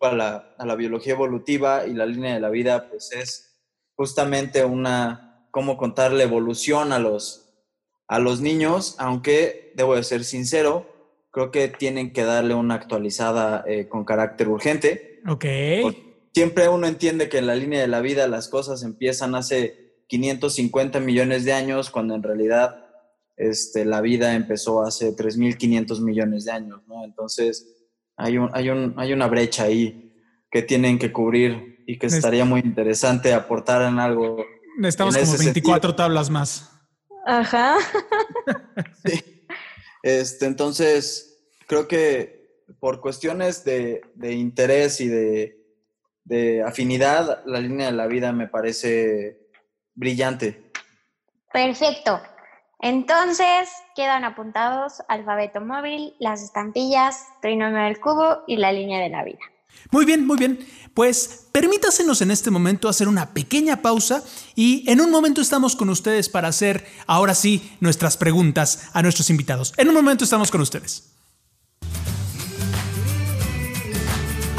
A 0.00 0.12
la, 0.12 0.56
a 0.58 0.66
la 0.66 0.74
biología 0.74 1.12
evolutiva 1.12 1.86
y 1.86 1.94
la 1.94 2.04
línea 2.04 2.34
de 2.34 2.40
la 2.40 2.50
vida, 2.50 2.90
pues 2.90 3.12
es 3.12 3.60
justamente 3.94 4.64
una, 4.64 5.46
cómo 5.52 5.76
contar 5.76 6.12
la 6.12 6.24
evolución 6.24 6.92
a 6.92 6.98
los, 6.98 7.48
a 8.08 8.18
los 8.18 8.40
niños, 8.40 8.96
aunque 8.98 9.72
debo 9.76 9.94
de 9.94 10.02
ser 10.02 10.24
sincero, 10.24 10.84
creo 11.30 11.52
que 11.52 11.68
tienen 11.68 12.12
que 12.12 12.24
darle 12.24 12.54
una 12.54 12.74
actualizada 12.74 13.62
eh, 13.68 13.86
con 13.88 14.04
carácter 14.04 14.48
urgente 14.48 15.20
Ok. 15.28 15.44
siempre 16.34 16.68
uno 16.68 16.88
entiende 16.88 17.28
que 17.28 17.38
en 17.38 17.46
la 17.46 17.54
línea 17.54 17.80
de 17.80 17.88
la 17.88 18.00
vida 18.00 18.26
las 18.26 18.48
cosas 18.48 18.82
empiezan 18.82 19.36
hace 19.36 19.87
550 20.08 21.00
millones 21.00 21.44
de 21.44 21.52
años, 21.52 21.90
cuando 21.90 22.14
en 22.14 22.22
realidad 22.22 22.84
este, 23.36 23.84
la 23.84 24.00
vida 24.00 24.34
empezó 24.34 24.82
hace 24.82 25.14
3.500 25.14 26.00
millones 26.00 26.44
de 26.44 26.52
años, 26.52 26.80
¿no? 26.88 27.04
Entonces, 27.04 27.68
hay, 28.16 28.38
un, 28.38 28.50
hay, 28.52 28.70
un, 28.70 28.94
hay 28.96 29.12
una 29.12 29.28
brecha 29.28 29.64
ahí 29.64 30.12
que 30.50 30.62
tienen 30.62 30.98
que 30.98 31.12
cubrir 31.12 31.84
y 31.86 31.98
que 31.98 32.06
estaría 32.06 32.44
muy 32.44 32.60
interesante 32.60 33.32
aportar 33.32 33.82
en 33.82 33.98
algo. 33.98 34.44
Necesitamos 34.78 35.16
como 35.16 35.38
24 35.38 35.94
tablas 35.94 36.30
más. 36.30 36.70
Ajá. 37.26 37.76
sí. 39.04 39.44
Este, 40.02 40.46
entonces, 40.46 41.38
creo 41.66 41.86
que 41.86 42.38
por 42.80 43.00
cuestiones 43.00 43.64
de, 43.64 44.02
interés 44.20 45.00
y 45.00 45.08
de, 45.08 46.62
afinidad, 46.64 47.42
la 47.46 47.60
línea 47.60 47.86
de 47.86 47.96
la 47.96 48.06
vida 48.06 48.32
me 48.32 48.48
parece 48.48 49.47
brillante. 49.98 50.70
Perfecto. 51.52 52.20
Entonces, 52.80 53.68
quedan 53.96 54.24
apuntados 54.24 55.02
alfabeto 55.08 55.60
móvil, 55.60 56.14
las 56.20 56.42
estampillas, 56.42 57.26
trinomio 57.42 57.82
del 57.82 58.00
cubo 58.00 58.44
y 58.46 58.56
la 58.56 58.72
línea 58.72 59.00
de 59.00 59.08
la 59.08 59.24
vida. 59.24 59.40
Muy 59.90 60.04
bien, 60.04 60.26
muy 60.26 60.36
bien. 60.36 60.58
Pues 60.94 61.48
permítasenos 61.52 62.22
en 62.22 62.30
este 62.30 62.50
momento 62.50 62.88
hacer 62.88 63.08
una 63.08 63.34
pequeña 63.34 63.82
pausa 63.82 64.22
y 64.54 64.88
en 64.90 65.00
un 65.00 65.10
momento 65.10 65.40
estamos 65.40 65.76
con 65.76 65.88
ustedes 65.88 66.28
para 66.28 66.48
hacer 66.48 66.86
ahora 67.06 67.34
sí 67.34 67.76
nuestras 67.80 68.16
preguntas 68.16 68.90
a 68.92 69.02
nuestros 69.02 69.30
invitados. 69.30 69.74
En 69.76 69.88
un 69.88 69.94
momento 69.94 70.24
estamos 70.24 70.50
con 70.50 70.60
ustedes. 70.60 71.17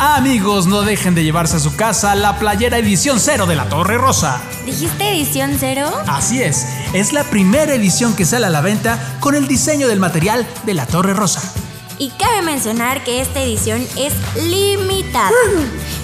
Amigos, 0.02 0.66
no 0.66 0.84
dejen 0.84 1.14
de 1.14 1.26
llevarse 1.26 1.58
a 1.58 1.60
su 1.60 1.76
casa 1.76 2.16
la 2.16 2.40
playera 2.40 2.78
edición 2.78 3.20
cero 3.20 3.46
de 3.46 3.58
la 3.58 3.68
Torre 3.68 3.98
Rosa. 3.98 4.42
¿Dijiste 4.66 5.10
edición 5.12 5.58
cero? 5.60 5.92
Así 6.08 6.42
es, 6.42 6.66
es 6.94 7.12
la 7.12 7.26
primera 7.26 7.74
edición 7.74 8.16
que 8.16 8.24
sale 8.24 8.46
a 8.46 8.50
la 8.50 8.62
venta 8.62 8.98
con 9.20 9.36
el 9.36 9.46
diseño 9.50 9.90
del 9.90 10.00
material 10.00 10.48
de 10.66 10.74
la 10.74 10.86
Torre 10.86 11.14
Rosa. 11.14 11.42
Y 11.98 12.12
cabe 12.12 12.42
mencionar 12.44 13.04
que 13.04 13.20
esta 13.20 13.42
edición 13.42 13.86
es 13.98 14.14
limitada, 14.42 15.32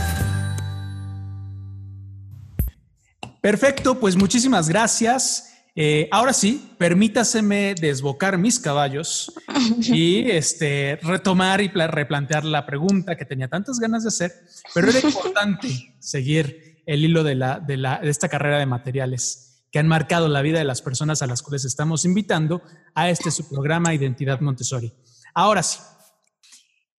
Perfecto, 3.40 4.00
pues 4.00 4.16
muchísimas 4.16 4.68
gracias. 4.70 5.51
Eh, 5.74 6.10
ahora 6.12 6.34
sí, 6.34 6.74
permítaseme 6.78 7.76
desbocar 7.76 8.38
mis 8.38 8.60
caballos 8.60 9.34
y 9.80 10.30
este, 10.30 11.00
retomar 11.02 11.62
y 11.62 11.70
replantear 11.70 12.44
la 12.44 12.66
pregunta 12.66 13.16
que 13.16 13.26
tenía 13.26 13.48
tantas 13.48 13.80
ganas 13.80 14.04
de 14.04 14.10
hacer, 14.10 14.34
pero 14.74 14.90
era 14.90 15.00
importante 15.04 15.96
seguir 16.00 16.84
el 16.86 17.06
hilo 17.06 17.24
de, 17.24 17.36
la, 17.36 17.60
de, 17.60 17.78
la, 17.78 18.00
de 18.00 18.10
esta 18.10 18.28
carrera 18.28 18.60
de 18.60 18.66
materiales 18.66 19.66
que 19.72 19.80
han 19.80 19.88
marcado 19.88 20.28
la 20.28 20.42
vida 20.42 20.60
de 20.60 20.66
las 20.66 20.82
personas 20.82 21.22
a 21.22 21.28
las 21.28 21.42
cuales 21.42 21.64
estamos 21.64 22.04
invitando 22.04 22.62
a 22.94 23.10
este 23.10 23.32
su 23.32 23.48
programa 23.48 23.94
Identidad 23.94 24.42
Montessori. 24.42 24.92
Ahora 25.34 25.64
sí, 25.64 25.80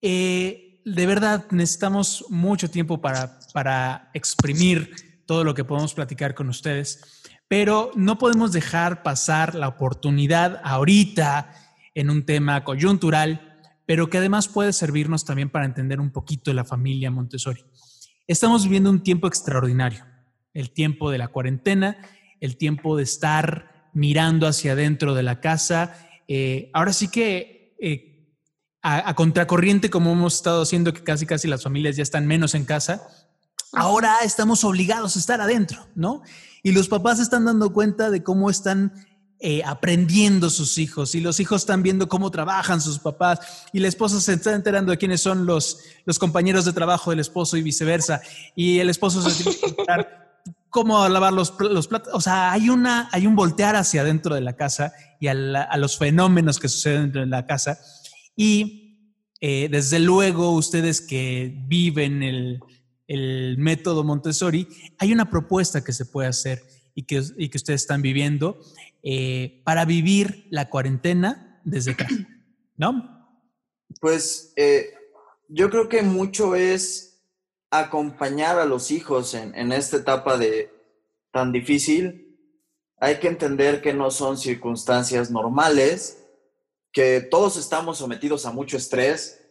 eh, 0.02 0.82
de 0.86 1.06
verdad 1.06 1.46
necesitamos 1.52 2.26
mucho 2.30 2.70
tiempo 2.70 3.02
para, 3.02 3.38
para 3.54 4.10
exprimir 4.14 4.96
todo 5.26 5.44
lo 5.44 5.54
que 5.54 5.66
podemos 5.66 5.94
platicar 5.94 6.34
con 6.34 6.48
ustedes 6.48 7.21
pero 7.52 7.92
no 7.96 8.18
podemos 8.18 8.54
dejar 8.54 9.04
pasar 9.04 9.56
la 9.56 9.68
oportunidad 9.68 10.62
ahorita 10.64 11.54
en 11.94 12.10
un 12.10 12.26
tema 12.26 12.64
coyuntural, 12.64 13.60
pero 13.86 14.10
que 14.10 14.20
además 14.20 14.48
puede 14.48 14.72
servirnos 14.72 15.26
también 15.26 15.50
para 15.50 15.66
entender 15.66 16.00
un 16.00 16.12
poquito 16.12 16.54
la 16.54 16.64
familia 16.64 17.12
Montessori. 17.12 17.66
Estamos 18.26 18.64
viviendo 18.64 18.90
un 18.90 19.04
tiempo 19.04 19.28
extraordinario, 19.28 20.06
el 20.54 20.72
tiempo 20.72 21.12
de 21.12 21.18
la 21.18 21.28
cuarentena, 21.28 21.98
el 22.40 22.56
tiempo 22.56 22.96
de 22.96 23.04
estar 23.04 23.90
mirando 23.94 24.48
hacia 24.48 24.72
adentro 24.72 25.14
de 25.14 25.24
la 25.24 25.42
casa. 25.42 26.08
Eh, 26.30 26.70
ahora 26.72 26.94
sí 26.94 27.10
que 27.10 27.76
eh, 27.82 28.30
a, 28.82 29.10
a, 29.10 29.14
contracorriente, 29.14 29.90
como 29.90 30.14
hemos 30.14 30.36
estado 30.36 30.62
haciendo, 30.62 30.94
que 30.94 31.04
casi 31.04 31.26
casi 31.26 31.50
las 31.50 31.64
familias 31.64 31.98
ya 31.98 32.04
están 32.04 32.28
menos 32.28 32.56
en 32.56 32.64
casa, 32.64 33.10
ahora 33.74 34.20
estamos 34.24 34.64
obligados 34.64 35.16
a 35.16 35.20
estar 35.20 35.42
adentro, 35.42 35.88
¿no? 35.96 36.22
Y 36.64 36.72
los 36.72 36.88
papás 36.88 37.20
están 37.20 37.46
dando 37.46 37.74
cuenta 37.74 38.10
de 38.10 38.24
cómo 38.24 38.50
están 38.50 38.94
eh, 39.40 39.64
aprendiendo 39.66 40.50
sus 40.50 40.78
hijos 40.78 41.16
y 41.16 41.20
los 41.20 41.40
hijos 41.40 41.64
están 41.64 41.82
viendo 41.82 42.08
cómo 42.08 42.30
trabajan 42.30 42.80
sus 42.80 43.00
papás 43.00 43.40
y 43.74 43.80
la 43.80 43.88
esposa 43.88 44.22
se 44.22 44.34
está 44.34 44.54
enterando 44.54 44.92
de 44.92 45.00
quiénes 45.00 45.22
son 45.22 45.48
los, 45.48 45.80
los 46.06 46.20
compañeros 46.20 46.66
de 46.66 46.74
trabajo 46.74 47.10
del 47.10 47.20
esposo 47.20 47.58
y 47.58 47.64
viceversa 47.64 48.22
y 48.56 48.78
el 48.78 48.90
esposo 48.92 49.28
se 49.28 49.44
tiene 49.44 49.60
que 49.60 49.66
enterar 49.66 50.38
cómo 50.70 51.10
lavar 51.10 51.34
los, 51.34 51.56
los 51.60 51.88
platos. 51.88 52.14
O 52.14 52.22
sea, 52.22 52.52
hay, 52.52 52.70
una, 52.70 53.10
hay 53.12 53.26
un 53.26 53.36
voltear 53.36 53.76
hacia 53.76 54.02
adentro 54.02 54.36
de 54.36 54.42
la 54.42 54.56
casa 54.56 54.94
y 55.20 55.28
a, 55.28 55.32
a 55.32 55.78
los 55.78 55.98
fenómenos 55.98 56.60
que 56.60 56.70
suceden 56.70 57.04
dentro 57.04 57.22
de 57.22 57.28
la 57.28 57.48
casa 57.48 57.80
y 58.36 58.82
eh, 59.40 59.70
desde 59.72 59.98
luego 59.98 60.52
ustedes 60.52 61.02
que 61.02 61.52
viven 61.66 62.22
el, 62.22 62.60
el 63.12 63.58
método 63.58 64.06
Montessori, 64.06 64.70
hay 64.98 65.12
una 65.12 65.30
propuesta 65.30 65.84
que 65.84 65.92
se 65.92 66.06
puede 66.06 66.30
hacer 66.30 66.64
y 66.96 67.04
que, 67.04 67.22
y 67.38 67.50
que 67.50 67.58
ustedes 67.58 67.82
están 67.82 68.02
viviendo 68.02 68.58
eh, 69.04 69.62
para 69.66 69.84
vivir 69.84 70.48
la 70.50 70.70
cuarentena 70.70 71.60
desde 71.66 71.98
casa, 71.98 72.16
¿no? 72.78 73.38
Pues 74.00 74.54
eh, 74.56 74.94
yo 75.50 75.70
creo 75.70 75.90
que 75.90 76.04
mucho 76.04 76.56
es 76.56 77.22
acompañar 77.70 78.58
a 78.60 78.66
los 78.66 78.92
hijos 78.92 79.34
en, 79.34 79.54
en 79.56 79.74
esta 79.74 79.98
etapa 79.98 80.38
de 80.38 80.72
tan 81.34 81.52
difícil. 81.52 82.40
Hay 82.98 83.20
que 83.20 83.28
entender 83.28 83.82
que 83.82 83.94
no 83.94 84.10
son 84.10 84.38
circunstancias 84.38 85.30
normales, 85.32 86.30
que 86.94 87.20
todos 87.20 87.58
estamos 87.58 87.98
sometidos 87.98 88.46
a 88.46 88.54
mucho 88.54 88.78
estrés. 88.78 89.46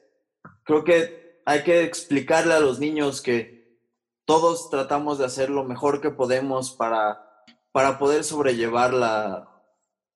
Creo 0.64 0.82
que 0.82 1.19
hay 1.44 1.62
que 1.62 1.82
explicarle 1.82 2.54
a 2.54 2.60
los 2.60 2.78
niños 2.78 3.20
que 3.20 3.78
todos 4.24 4.70
tratamos 4.70 5.18
de 5.18 5.24
hacer 5.24 5.50
lo 5.50 5.64
mejor 5.64 6.00
que 6.00 6.10
podemos 6.10 6.72
para 6.72 7.30
para 7.72 7.98
poder 7.98 8.24
sobrellevar 8.24 8.92
la, 8.92 9.48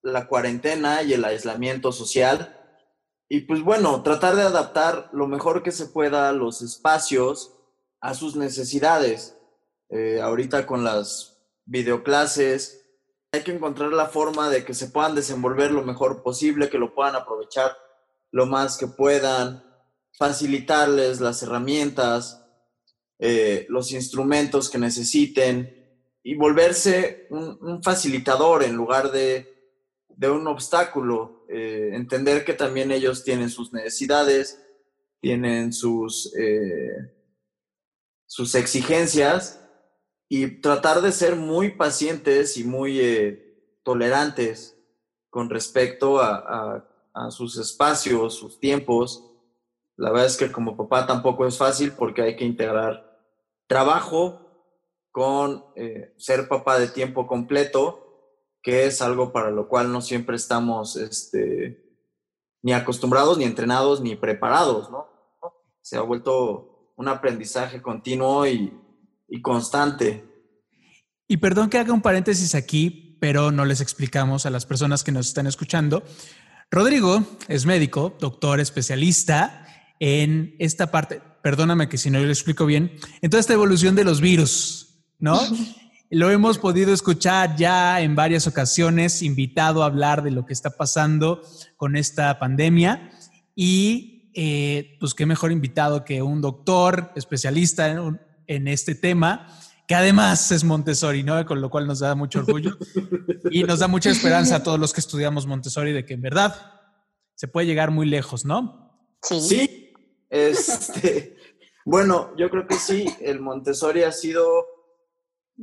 la 0.02 0.26
cuarentena 0.26 1.02
y 1.02 1.12
el 1.12 1.25
aislamiento 1.25 1.93
social. 1.93 2.61
Y 3.28 3.43
pues 3.43 3.62
bueno, 3.62 4.02
tratar 4.02 4.37
de 4.37 4.43
adaptar 4.43 5.09
lo 5.12 5.26
mejor 5.26 5.62
que 5.62 5.73
se 5.73 5.87
pueda 5.87 6.33
los 6.33 6.62
espacios 6.62 7.54
a 8.00 8.14
sus 8.14 8.37
necesidades. 8.37 9.37
Eh, 9.88 10.21
ahorita 10.21 10.66
con 10.66 10.85
las 10.85 11.38
videoclases, 11.64 12.83
hay 13.33 13.43
que 13.43 13.52
encontrar 13.52 13.93
la 13.93 14.07
forma 14.07 14.50
de 14.50 14.64
que 14.64 14.75
se 14.75 14.88
puedan 14.88 15.14
desenvolver 15.14 15.71
lo 15.71 15.83
mejor 15.83 16.23
posible, 16.23 16.69
que 16.69 16.78
lo 16.78 16.95
puedan 16.95 17.16
aprovechar 17.16 17.76
lo 18.31 18.47
más 18.47 18.76
que 18.76 18.88
puedan, 18.88 19.63
facilitarles 20.16 21.21
las 21.21 21.42
herramientas, 21.42 22.44
eh, 23.18 23.66
los 23.68 23.92
instrumentos 23.92 24.71
que 24.71 24.78
necesiten, 24.78 25.83
y 26.23 26.37
volverse 26.37 27.26
un, 27.30 27.83
facilitador 27.83 28.62
en 28.62 28.75
lugar 28.75 29.12
de, 29.12 29.76
de 30.09 30.30
un 30.30 30.47
obstáculo. 30.47 31.44
Eh, 31.49 31.90
entender 31.92 32.44
que 32.44 32.54
también 32.54 32.90
ellos 32.90 33.25
tienen 33.25 33.50
sus 33.50 33.73
necesidades, 33.73 34.61
tienen 35.21 35.73
sus, 35.73 36.35
eh, 36.37 37.12
sus 38.26 38.54
exigencias 38.54 39.61
y 40.28 40.61
tratar 40.61 41.02
de 41.02 41.12
ser 41.12 41.37
muy 41.37 41.73
pacientes 41.73 42.56
y 42.56 42.64
muy 42.64 43.40
tolerantes 43.83 44.78
con 45.28 45.50
respecto 45.50 46.21
a, 46.21 46.88
a 47.14 47.30
sus 47.30 47.56
espacios, 47.59 48.35
sus 48.35 48.59
tiempos. 48.59 49.34
La 49.97 50.11
verdad 50.11 50.27
es 50.27 50.37
que 50.37 50.51
como 50.51 50.77
papá 50.77 51.07
tampoco 51.07 51.47
es 51.47 51.57
fácil 51.57 51.93
porque 51.93 52.23
hay 52.23 52.37
que 52.37 52.45
integrar 52.45 53.15
trabajo, 53.67 54.45
con 55.15 55.65
eh, 55.76 56.13
ser 56.19 56.49
papá 56.49 56.76
de 56.76 56.89
tiempo 56.89 57.28
completo, 57.28 58.41
que 58.61 58.87
es 58.87 59.00
algo 59.00 59.33
para 59.33 59.52
lo 59.52 59.69
cual 59.69 59.93
no 59.93 60.00
siempre 60.00 60.35
estamos 60.35 60.97
este, 60.97 61.85
ni 62.63 62.73
acostumbrados, 62.73 63.39
ni 63.39 63.45
entrenados, 63.45 64.00
ni 64.00 64.17
preparados, 64.17 64.91
¿no? 64.91 65.07
Se 65.83 65.97
ha 65.97 66.00
vuelto 66.00 66.91
un 66.97 67.07
aprendizaje 67.07 67.80
continuo 67.80 68.45
y, 68.49 68.76
y 69.28 69.41
constante. 69.41 70.25
Y 71.28 71.37
perdón 71.37 71.71
que 71.71 71.78
haga 71.78 71.93
un 71.93 72.02
paréntesis 72.02 72.57
aquí, 72.57 73.17
pero 73.21 73.52
no 73.52 73.65
les 73.65 73.80
explicamos 73.80 74.47
a 74.47 74.50
las 74.50 74.67
personas 74.67 75.04
que 75.04 75.13
nos 75.13 75.28
están 75.28 75.47
escuchando. 75.47 76.02
Rodrigo 76.73 77.23
es 77.47 77.67
médico, 77.67 78.15
doctor, 78.19 78.59
especialista 78.59 79.64
en 80.00 80.57
esta 80.59 80.91
parte, 80.91 81.21
perdóname 81.43 81.89
que 81.89 81.99
si 81.99 82.11
no 82.11 82.19
lo 82.19 82.28
explico 82.28 82.67
bien, 82.67 82.93
en 83.23 83.30
toda 83.30 83.41
esta 83.41 83.52
evolución 83.52 83.95
de 83.95 84.04
los 84.04 84.21
virus, 84.21 85.04
¿no? 85.19 85.41
Lo 86.11 86.30
hemos 86.30 86.59
podido 86.59 86.93
escuchar 86.93 87.57
ya 87.57 88.00
en 88.00 88.15
varias 88.15 88.47
ocasiones, 88.47 89.21
invitado 89.23 89.83
a 89.83 89.87
hablar 89.87 90.23
de 90.23 90.30
lo 90.30 90.47
que 90.47 90.52
está 90.52 90.71
pasando 90.71 91.43
con 91.76 91.97
esta 91.97 92.39
pandemia 92.39 93.11
y 93.57 94.30
eh, 94.35 94.97
pues 95.00 95.15
qué 95.15 95.26
mejor 95.26 95.50
invitado 95.50 96.04
que 96.04 96.23
un 96.23 96.41
doctor 96.41 97.11
especialista 97.17 97.89
en, 97.89 98.21
en, 98.47 98.69
este 98.69 98.95
tema, 98.95 99.49
que 99.89 99.95
además 99.95 100.52
es 100.52 100.63
Montessori, 100.63 101.25
¿no? 101.25 101.45
Con 101.47 101.61
lo 101.61 101.71
cual 101.71 101.87
nos 101.87 102.00
da 102.00 102.15
mucho 102.15 102.41
orgullo 102.41 102.76
y 103.50 103.65
nos 103.65 103.80
da 103.80 103.89
mucha 103.89 104.11
esperanza 104.11 104.57
a 104.57 104.63
todos 104.63 104.78
los 104.78 104.93
que 104.93 105.00
estudiamos 105.00 105.47
Montessori 105.47 105.93
de 105.93 106.04
que 106.04 106.15
en 106.15 106.23
verdad 106.23 106.54
se 107.35 107.49
puede 107.49 107.67
llegar 107.67 107.91
muy 107.91 108.07
lejos, 108.07 108.45
¿no? 108.45 109.00
Sí. 109.23 109.41
Sí. 109.41 109.83
Este, 110.34 111.36
bueno, 111.84 112.36
yo 112.36 112.50
creo 112.50 112.66
que 112.66 112.75
sí, 112.75 113.06
el 113.20 113.38
Montessori 113.38 114.02
ha 114.02 114.10
sido 114.10 114.66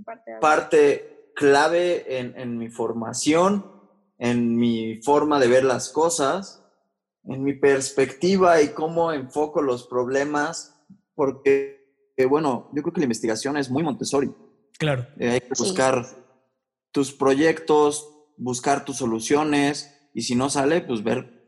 parte, 0.06 0.32
parte 0.40 1.32
clave 1.36 2.20
en, 2.20 2.40
en, 2.40 2.58
mi 2.58 2.70
formación, 2.70 3.70
en 4.18 4.56
mi 4.56 5.02
forma 5.02 5.42
de 5.42 5.50
ver 5.50 5.66
las 5.66 5.90
cosas, 5.90 6.64
en 7.26 7.44
mi 7.44 7.52
perspectiva 7.52 8.62
y 8.62 8.70
cómo 8.70 9.12
enfoco 9.12 9.62
los 9.62 9.88
problemas, 9.88 10.82
porque, 11.16 12.14
eh, 12.16 12.26
bueno, 12.26 12.70
yo 12.74 12.82
creo 12.82 12.94
que 12.94 13.02
la 13.02 13.06
investigación 13.06 13.58
es 13.58 13.70
muy 13.70 13.84
Montessori. 13.84 14.34
Claro. 14.80 15.06
Eh, 15.20 15.32
hay 15.32 15.42
que 15.42 15.50
buscar 15.50 16.06
sí. 16.06 16.16
tus 16.94 17.12
proyectos, 17.12 18.10
buscar 18.38 18.86
tus 18.86 18.96
soluciones 18.96 20.10
y 20.14 20.22
si 20.22 20.34
no 20.36 20.50
sale, 20.50 20.80
pues 20.80 21.04
ver 21.04 21.41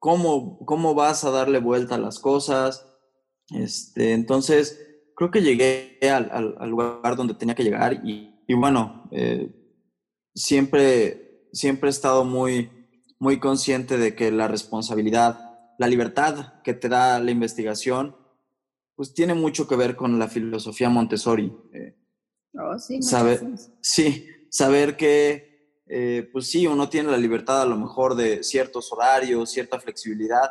cómo, 0.00 0.58
cómo 0.64 0.94
vas 0.94 1.22
a 1.24 1.30
darle 1.30 1.60
vuelta 1.60 1.94
a 1.94 1.98
las 1.98 2.18
cosas. 2.18 2.88
Este, 3.50 4.12
entonces, 4.12 4.84
creo 5.14 5.30
que 5.30 5.42
llegué 5.42 5.98
al, 6.02 6.28
al, 6.32 6.56
al 6.58 6.70
lugar 6.70 7.14
donde 7.14 7.34
tenía 7.34 7.54
que 7.54 7.62
llegar 7.62 8.04
y, 8.04 8.42
y 8.48 8.54
bueno, 8.54 9.08
eh, 9.12 9.54
siempre, 10.34 11.46
siempre 11.52 11.88
he 11.88 11.90
estado 11.90 12.24
muy, 12.24 12.70
muy 13.20 13.38
consciente 13.38 13.98
de 13.98 14.16
que 14.16 14.32
la 14.32 14.48
responsabilidad, 14.48 15.74
la 15.78 15.86
libertad 15.86 16.60
que 16.64 16.74
te 16.74 16.88
da 16.88 17.20
la 17.20 17.30
investigación, 17.30 18.16
pues 18.96 19.14
tiene 19.14 19.34
mucho 19.34 19.68
que 19.68 19.76
ver 19.76 19.94
con 19.96 20.18
la 20.18 20.28
filosofía 20.28 20.88
Montessori. 20.88 21.52
Eh, 21.72 21.96
oh, 22.54 22.78
sí, 22.78 23.02
saber, 23.02 23.40
sí, 23.80 24.26
saber 24.50 24.96
que, 24.96 25.49
eh, 25.92 26.28
pues 26.32 26.48
sí, 26.50 26.66
uno 26.68 26.88
tiene 26.88 27.10
la 27.10 27.16
libertad 27.16 27.62
a 27.62 27.66
lo 27.66 27.76
mejor 27.76 28.14
de 28.14 28.44
ciertos 28.44 28.92
horarios, 28.92 29.50
cierta 29.50 29.80
flexibilidad, 29.80 30.50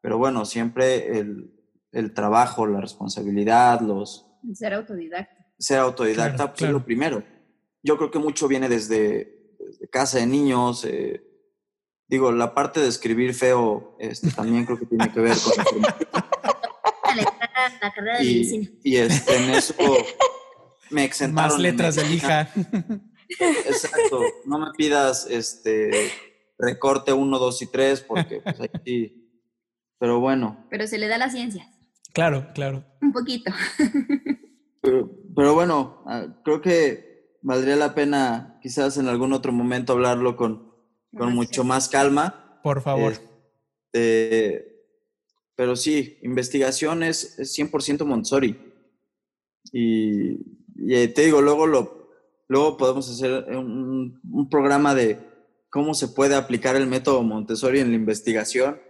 pero 0.00 0.18
bueno, 0.18 0.44
siempre 0.44 1.18
el, 1.18 1.52
el 1.90 2.14
trabajo, 2.14 2.64
la 2.66 2.80
responsabilidad, 2.80 3.80
los... 3.80 4.26
Ser 4.54 4.74
autodidacta. 4.74 5.46
Ser 5.58 5.80
autodidacta, 5.80 6.36
claro, 6.36 6.50
pues 6.50 6.58
claro. 6.58 6.76
es 6.76 6.80
lo 6.80 6.84
primero. 6.84 7.24
Yo 7.82 7.96
creo 7.96 8.10
que 8.12 8.20
mucho 8.20 8.46
viene 8.46 8.68
desde, 8.68 9.56
desde 9.58 9.88
casa 9.90 10.18
de 10.18 10.26
niños. 10.26 10.84
Eh, 10.84 11.24
digo, 12.06 12.30
la 12.30 12.54
parte 12.54 12.78
de 12.78 12.86
escribir 12.86 13.34
feo 13.34 13.96
este, 13.98 14.30
también 14.30 14.64
creo 14.64 14.78
que 14.78 14.86
tiene 14.86 15.12
que 15.12 15.20
ver 15.20 15.36
con... 15.42 15.82
la 17.80 17.92
carrera 17.92 18.18
de 18.18 18.24
y, 18.24 18.34
medicina. 18.34 18.70
Y 18.84 18.96
este, 18.96 19.36
en 19.36 19.50
eso 19.50 19.74
me 20.90 21.02
exentaron. 21.02 21.50
Más 21.50 21.60
letras 21.60 21.96
de 21.96 22.14
hija. 22.14 22.52
Exacto. 23.28 24.20
No 24.44 24.58
me 24.58 24.70
pidas 24.76 25.26
este 25.30 26.10
recorte 26.58 27.12
1, 27.12 27.38
2 27.38 27.62
y 27.62 27.66
3 27.66 28.00
porque 28.02 28.40
pues 28.40 28.60
ahí 28.60 29.30
Pero 29.98 30.20
bueno. 30.20 30.66
Pero 30.70 30.86
se 30.86 30.98
le 30.98 31.08
da 31.08 31.18
la 31.18 31.30
ciencia. 31.30 31.68
Claro, 32.12 32.48
claro. 32.54 32.84
Un 33.00 33.12
poquito. 33.12 33.52
Pero, 34.80 35.10
pero, 35.34 35.54
bueno, 35.54 36.04
ah, 36.06 36.40
creo 36.44 36.60
que 36.60 37.36
valdría 37.42 37.74
la 37.74 37.94
pena 37.94 38.58
quizás 38.62 38.96
en 38.96 39.08
algún 39.08 39.32
otro 39.32 39.52
momento 39.52 39.92
hablarlo 39.92 40.36
con, 40.36 40.72
con 41.16 41.34
mucho 41.34 41.64
más 41.64 41.88
calma. 41.88 42.60
Por 42.62 42.80
favor. 42.80 43.14
Este, 43.92 44.68
pero 45.56 45.74
sí, 45.74 46.18
investigación 46.22 47.02
es, 47.02 47.38
es 47.38 47.58
100% 47.58 48.04
Montessori. 48.04 48.56
Y, 49.72 50.38
y, 50.76 51.08
te 51.08 51.22
digo, 51.22 51.42
luego 51.42 51.66
lo, 51.66 51.97
luego 52.48 52.76
podemos 52.76 53.08
hacer 53.10 53.44
un, 53.56 54.20
un 54.30 54.48
programa 54.48 54.94
de 54.94 55.18
cómo 55.70 55.94
se 55.94 56.08
puede 56.08 56.34
aplicar 56.34 56.76
el 56.76 56.86
método 56.86 57.22
Montessori 57.22 57.80
en 57.80 57.90
la 57.90 57.96
investigación 57.96 58.80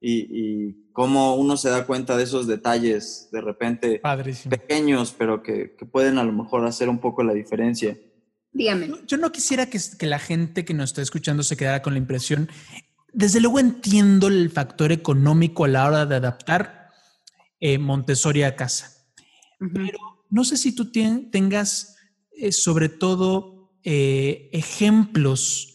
y, 0.00 0.26
y, 0.30 0.90
cómo 0.92 1.34
uno 1.34 1.56
se 1.56 1.70
da 1.70 1.86
cuenta 1.86 2.16
de 2.16 2.24
esos 2.24 2.46
detalles 2.46 3.28
de 3.32 3.40
repente 3.40 3.98
Padrísimo. 4.00 4.50
pequeños, 4.50 5.14
pero 5.16 5.42
que, 5.42 5.74
que, 5.76 5.86
pueden 5.86 6.18
a 6.18 6.24
lo 6.24 6.32
mejor 6.32 6.64
hacer 6.66 6.88
un 6.88 6.98
poco 6.98 7.24
la 7.24 7.32
diferencia. 7.32 7.96
Dígame. 8.52 8.90
Yo 9.06 9.16
no 9.16 9.32
quisiera 9.32 9.66
que, 9.66 9.80
que 9.98 10.06
la 10.06 10.18
gente 10.18 10.64
que 10.64 10.74
nos 10.74 10.90
está 10.90 11.02
escuchando 11.02 11.42
se 11.42 11.56
quedara 11.56 11.82
con 11.82 11.94
la 11.94 11.98
impresión. 11.98 12.48
Desde 13.12 13.40
luego 13.40 13.58
entiendo 13.58 14.28
el 14.28 14.50
factor 14.50 14.92
económico 14.92 15.64
a 15.64 15.68
la 15.68 15.86
hora 15.86 16.06
de 16.06 16.16
adaptar 16.16 16.90
eh, 17.58 17.78
Montessori 17.78 18.42
a 18.42 18.56
casa. 18.56 19.06
Uh 19.58 19.64
-huh. 19.64 19.72
Pero 19.74 19.98
no 20.30 20.44
sé 20.44 20.56
si 20.56 20.74
tú 20.74 20.92
tengas 20.92 21.93
eh, 22.38 22.52
sobre 22.52 22.88
todo 22.88 23.78
eh, 23.82 24.48
ejemplos 24.52 25.74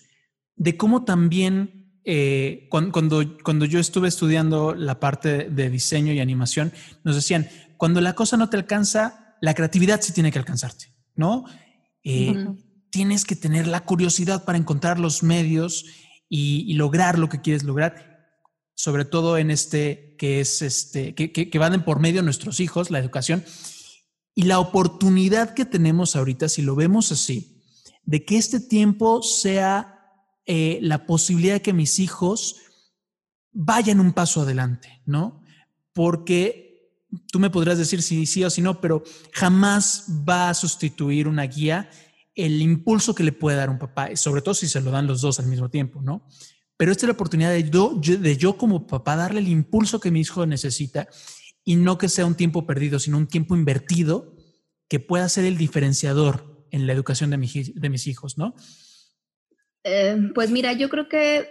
de 0.55 0.77
cómo 0.77 1.05
también 1.05 1.79
eh, 2.11 2.67
cuando, 2.69 2.91
cuando, 2.91 3.37
cuando, 3.43 3.65
yo 3.65 3.79
estuve 3.79 4.07
estudiando 4.07 4.73
la 4.73 4.99
parte 4.99 5.49
de 5.49 5.69
diseño 5.69 6.11
y 6.11 6.19
animación, 6.19 6.73
nos 7.03 7.15
decían, 7.15 7.47
cuando 7.77 8.01
la 8.01 8.13
cosa 8.13 8.35
no 8.35 8.49
te 8.49 8.57
alcanza, 8.57 9.37
la 9.41 9.53
creatividad 9.53 10.01
sí 10.01 10.11
tiene 10.11 10.31
que 10.31 10.39
alcanzarte, 10.39 10.93
¿no? 11.15 11.45
Eh, 12.03 12.31
uh 12.31 12.33
-huh. 12.33 12.65
Tienes 12.89 13.25
que 13.25 13.35
tener 13.35 13.67
la 13.67 13.85
curiosidad 13.85 14.43
para 14.43 14.57
encontrar 14.57 14.99
los 14.99 15.21
medios 15.21 15.85
y, 16.27 16.65
y, 16.67 16.73
lograr 16.73 17.19
lo 17.19 17.29
que 17.29 17.41
quieres 17.41 17.63
lograr, 17.63 17.93
sobre 18.73 19.05
todo 19.05 19.37
en 19.37 19.51
este 19.51 20.15
que 20.17 20.39
es 20.39 20.63
este, 20.63 21.13
que, 21.13 21.31
que, 21.31 21.51
que 21.51 21.59
van 21.59 21.85
por 21.85 21.99
medio 21.99 22.23
nuestros 22.23 22.59
hijos, 22.59 22.89
la 22.89 22.97
educación, 22.97 23.43
y 24.35 24.43
la 24.43 24.59
oportunidad 24.59 25.53
que 25.53 25.65
tenemos 25.65 26.15
ahorita, 26.15 26.49
si 26.49 26.61
lo 26.61 26.75
vemos 26.75 27.11
así, 27.11 27.61
de 28.03 28.25
que 28.25 28.37
este 28.37 28.59
tiempo 28.59 29.21
sea 29.21 29.99
eh, 30.45 30.79
la 30.81 31.05
posibilidad 31.05 31.55
de 31.55 31.61
que 31.61 31.73
mis 31.73 31.99
hijos 31.99 32.55
vayan 33.51 33.99
un 33.99 34.13
paso 34.13 34.41
adelante, 34.41 35.01
¿no? 35.05 35.43
Porque 35.93 36.69
tú 37.31 37.39
me 37.39 37.49
podrás 37.49 37.77
decir 37.77 38.01
si 38.01 38.25
sí 38.25 38.43
o 38.43 38.49
si 38.49 38.61
no, 38.61 38.81
pero 38.81 39.03
jamás 39.33 40.05
va 40.27 40.49
a 40.49 40.53
sustituir 40.53 41.27
una 41.27 41.43
guía 41.43 41.89
el 42.35 42.61
impulso 42.61 43.13
que 43.13 43.23
le 43.23 43.31
puede 43.31 43.57
dar 43.57 43.69
un 43.69 43.79
papá, 43.79 44.15
sobre 44.15 44.41
todo 44.41 44.53
si 44.53 44.67
se 44.67 44.81
lo 44.81 44.91
dan 44.91 45.07
los 45.07 45.21
dos 45.21 45.39
al 45.39 45.47
mismo 45.47 45.69
tiempo, 45.69 46.01
¿no? 46.01 46.25
Pero 46.77 46.91
esta 46.91 47.05
es 47.05 47.09
la 47.09 47.13
oportunidad 47.13 47.51
de 47.51 47.63
de 47.63 48.37
yo 48.37 48.57
como 48.57 48.87
papá 48.87 49.17
darle 49.17 49.41
el 49.41 49.49
impulso 49.49 49.99
que 49.99 50.11
mi 50.11 50.21
hijo 50.21 50.45
necesita 50.45 51.09
y 51.63 51.75
no 51.75 51.97
que 51.97 52.09
sea 52.09 52.25
un 52.25 52.35
tiempo 52.35 52.65
perdido, 52.65 52.99
sino 52.99 53.17
un 53.17 53.27
tiempo 53.27 53.55
invertido 53.55 54.35
que 54.87 54.99
pueda 54.99 55.29
ser 55.29 55.45
el 55.45 55.57
diferenciador 55.57 56.65
en 56.71 56.87
la 56.87 56.93
educación 56.93 57.29
de, 57.29 57.37
mi, 57.37 57.47
de 57.47 57.89
mis 57.89 58.07
hijos, 58.07 58.37
¿no? 58.37 58.55
Eh, 59.83 60.31
pues 60.33 60.51
mira, 60.51 60.73
yo 60.73 60.89
creo 60.89 61.07
que 61.07 61.47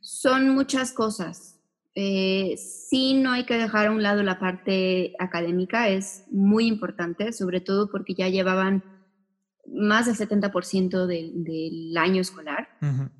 son 0.00 0.50
muchas 0.50 0.92
cosas. 0.92 1.60
Eh, 1.94 2.56
sí, 2.56 3.14
no 3.14 3.32
hay 3.32 3.44
que 3.44 3.54
dejar 3.54 3.86
a 3.86 3.90
un 3.90 4.02
lado 4.02 4.22
la 4.22 4.38
parte 4.38 5.14
académica, 5.18 5.88
es 5.88 6.24
muy 6.30 6.66
importante, 6.66 7.32
sobre 7.32 7.60
todo 7.60 7.90
porque 7.90 8.14
ya 8.14 8.28
llevaban 8.28 8.82
más 9.66 10.06
del 10.06 10.16
70% 10.16 11.06
de, 11.06 11.30
del 11.34 11.96
año 11.96 12.20
escolar. 12.20 12.68
Uh 12.80 12.86
-huh. 12.86 13.10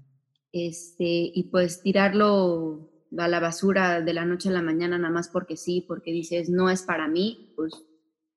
este, 0.52 1.05
y 1.35 1.48
pues 1.50 1.83
tirarlo 1.83 2.91
a 3.18 3.29
la 3.29 3.40
basura 3.40 4.01
de 4.01 4.14
la 4.14 4.25
noche 4.25 4.48
a 4.48 4.53
la 4.53 4.62
mañana 4.62 4.98
nada 4.98 5.12
más 5.12 5.29
porque 5.29 5.57
sí, 5.57 5.85
porque 5.87 6.12
dices, 6.12 6.48
no 6.48 6.70
es 6.70 6.83
para 6.83 7.09
mí, 7.09 7.53
pues 7.57 7.72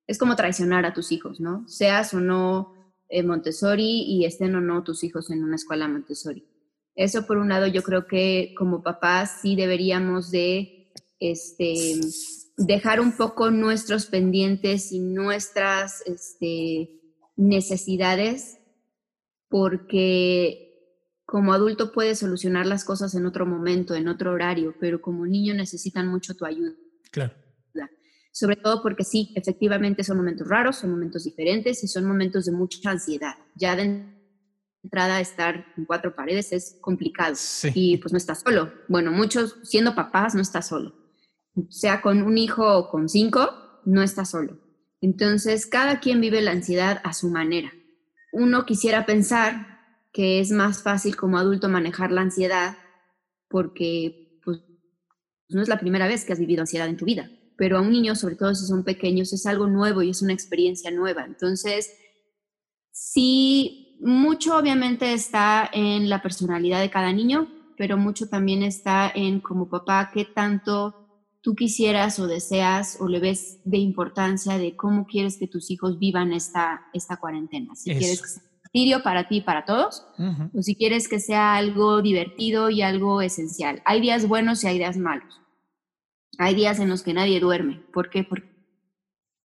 es 0.08 0.18
como 0.18 0.36
traicionar 0.36 0.86
a 0.86 0.94
tus 0.94 1.12
hijos, 1.12 1.40
¿no? 1.40 1.68
Seas 1.68 2.14
o 2.14 2.20
no 2.20 2.74
eh, 3.10 3.24
Montessori 3.24 4.04
y 4.04 4.26
estén 4.26 4.56
o 4.56 4.62
no 4.62 4.84
tus 4.84 5.04
hijos 5.04 5.32
en 5.32 5.44
una 5.44 5.56
escuela 5.56 5.88
Montessori. 5.88 6.46
Eso 6.96 7.26
por 7.26 7.38
un 7.38 7.50
lado 7.50 7.68
yo 7.68 7.84
creo 7.84 8.08
que 8.08 8.54
como 8.58 8.84
papás 8.84 9.40
sí 9.42 9.56
deberíamos 9.56 10.32
de 10.32 10.94
este, 11.20 11.96
dejar 12.58 13.00
un 13.02 13.18
poco 13.18 13.52
nuestros 13.52 14.06
pendientes 14.06 14.92
y 14.92 15.00
nuestras 15.00 16.02
este, 16.06 17.02
necesidades 17.36 18.60
porque 19.50 20.65
como 21.26 21.54
adulto 21.54 21.92
puedes 21.92 22.20
solucionar 22.20 22.66
las 22.66 22.86
cosas 22.86 23.16
en 23.16 23.26
otro 23.26 23.46
momento, 23.46 23.96
en 23.96 24.08
otro 24.08 24.32
horario, 24.32 24.76
pero 24.80 25.02
como 25.02 25.26
niño 25.26 25.54
necesitan 25.54 26.08
mucho 26.08 26.36
tu 26.36 26.46
ayuda. 26.46 26.74
Claro 27.12 27.34
sobre 28.36 28.58
todo 28.58 28.82
porque 28.82 29.06
sí, 29.06 29.32
efectivamente 29.34 30.04
son 30.04 30.18
momentos 30.18 30.46
raros, 30.50 30.76
son 30.76 30.92
momentos 30.92 31.24
diferentes 31.24 31.82
y 31.86 31.88
son 31.88 32.04
momentos 32.04 32.44
de 32.44 32.52
mucha 32.52 32.92
ansiedad. 32.92 33.36
Ya 33.56 33.78
de 33.78 34.04
entrada 34.84 35.22
estar 35.22 35.66
en 35.78 35.86
cuatro 35.86 36.14
paredes 36.14 36.52
es 36.52 36.78
complicado 36.82 37.34
sí. 37.38 37.72
y 37.74 37.98
pues 37.98 38.12
no 38.12 38.18
estás 38.18 38.42
solo. 38.42 38.74
Bueno, 38.90 39.14
muchos 39.14 39.56
siendo 39.64 39.96
papás 39.96 40.36
no 40.36 40.42
estás 40.42 40.68
solo. 40.68 40.94
Sea 41.70 42.02
con 42.02 42.24
un 42.24 42.38
hijo 42.38 42.78
o 42.78 42.90
con 42.90 43.08
cinco, 43.08 43.80
no 43.86 44.04
estás 44.04 44.32
solo. 44.32 44.60
Entonces, 45.00 45.66
cada 45.66 46.02
quien 46.02 46.20
vive 46.20 46.42
la 46.42 46.52
ansiedad 46.52 47.00
a 47.06 47.14
su 47.14 47.30
manera. 47.30 47.72
Uno 48.34 48.66
quisiera 48.66 49.06
pensar 49.06 49.75
que 50.16 50.40
es 50.40 50.50
más 50.50 50.82
fácil 50.82 51.16
como 51.16 51.38
adulto 51.38 51.68
manejar 51.68 52.12
la 52.12 52.22
ansiedad 52.22 52.78
porque 53.50 54.40
pues, 54.44 54.62
no 55.50 55.62
es 55.62 55.68
la 55.68 55.80
primera 55.80 56.08
vez 56.08 56.24
que 56.24 56.32
has 56.32 56.40
vivido 56.40 56.62
ansiedad 56.62 56.88
en 56.88 56.98
tu 56.98 57.04
vida 57.04 57.30
pero 57.58 57.78
a 57.78 57.82
un 57.82 57.92
niño, 57.92 58.16
sobre 58.16 58.36
todo 58.36 58.54
si 58.54 58.66
son 58.66 58.84
pequeños, 58.84 59.34
es 59.34 59.46
algo 59.46 59.68
nuevo 59.68 60.02
y 60.02 60.10
es 60.10 60.22
una 60.22 60.34
experiencia 60.34 60.92
nueva. 60.92 61.26
Entonces, 61.26 61.96
sí, 62.92 63.98
mucho 64.02 64.58
obviamente 64.58 65.14
está 65.14 65.70
en 65.72 66.10
la 66.10 66.22
personalidad 66.22 66.82
de 66.82 66.90
cada 66.90 67.14
niño, 67.14 67.50
pero 67.78 67.98
mucho 67.98 68.28
también 68.28 68.64
está 68.64 69.12
en 69.14 69.40
como 69.40 69.70
papá, 69.70 70.12
qué 70.14 70.26
tanto 70.26 71.02
tú 71.42 71.56
quisieras 71.56 72.20
o 72.20 72.28
deseas 72.28 72.98
o 73.00 73.08
le 73.08 73.20
ves 73.20 73.60
de 73.64 73.78
importancia 73.78 74.58
de 74.58 74.76
cómo 74.76 75.06
quieres 75.06 75.38
que 75.38 75.48
tus 75.48 75.70
hijos 75.70 76.00
vivan 76.00 76.34
esta, 76.34 76.88
esta 76.94 77.18
cuarentena. 77.18 77.76
Si 77.76 77.92
Eso. 77.92 78.00
quieres 78.00 78.22
que 78.22 78.55
un 78.76 79.02
para 79.02 79.28
ti 79.28 79.38
y 79.38 79.42
para 79.42 79.66
todos, 79.66 80.06
uh 80.18 80.24
-huh. 80.24 80.52
o 80.54 80.62
si 80.62 80.76
quieres 80.76 81.08
que 81.08 81.20
sea 81.20 81.56
algo 81.56 82.02
divertido 82.02 82.70
y 82.70 82.82
algo 82.82 83.22
esencial. 83.22 83.82
Hay 83.86 84.02
días 84.02 84.28
buenos 84.28 84.64
y 84.64 84.68
hay 84.68 84.78
días 84.78 84.98
malos 84.98 85.42
hay 86.38 86.56
días 86.56 86.80
en 86.80 86.90
los 86.90 87.04
que 87.04 87.14
nadie 87.14 87.40
duerme. 87.40 87.82
¿Por 87.94 88.10
qué? 88.10 88.24
Porque 88.24 88.48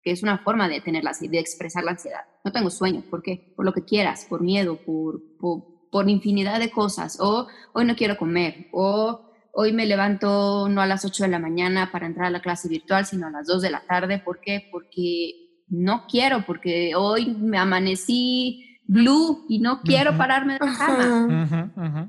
es 0.04 0.22
una 0.22 0.38
forma 0.38 0.68
de 0.68 0.80
tener 0.80 1.04
la, 1.04 1.12
de 1.18 1.38
expresar 1.38 1.84
la 1.84 1.92
ansiedad. 1.92 2.24
No 2.44 2.52
tengo 2.52 2.70
sueño. 2.70 3.02
¿Por 3.10 3.22
qué? 3.22 3.52
Por 3.56 3.64
lo 3.64 3.72
que 3.72 3.84
quieras, 3.84 4.26
por 4.28 4.42
miedo, 4.42 4.76
por, 4.76 5.20
por, 5.38 5.64
por 5.90 6.08
infinidad 6.08 6.60
de 6.60 6.70
cosas. 6.70 7.18
O 7.20 7.48
hoy 7.72 7.84
no 7.84 7.96
quiero 7.96 8.16
comer. 8.16 8.68
O 8.72 9.32
hoy 9.52 9.72
me 9.72 9.86
levanto 9.86 10.68
no 10.68 10.80
a 10.80 10.86
las 10.86 11.04
8 11.04 11.24
de 11.24 11.30
la 11.30 11.38
mañana 11.38 11.90
para 11.90 12.06
entrar 12.06 12.26
a 12.26 12.30
la 12.30 12.42
clase 12.42 12.68
virtual, 12.68 13.06
sino 13.06 13.26
a 13.26 13.30
las 13.30 13.46
2 13.46 13.62
de 13.62 13.70
la 13.70 13.80
tarde. 13.80 14.18
¿Por 14.18 14.40
qué? 14.40 14.68
Porque 14.70 15.64
no 15.68 16.06
quiero, 16.06 16.44
porque 16.46 16.94
hoy 16.94 17.34
me 17.34 17.58
amanecí 17.58 18.75
blue 18.87 19.46
y 19.49 19.59
no 19.59 19.81
quiero 19.83 20.11
uh 20.11 20.14
-huh. 20.14 20.18
pararme 20.18 20.53
de 20.55 20.66
la 20.66 20.77
cama. 20.79 21.05
Uh 21.05 21.31
-huh, 21.31 21.72
uh 21.77 21.83
-huh 21.83 22.09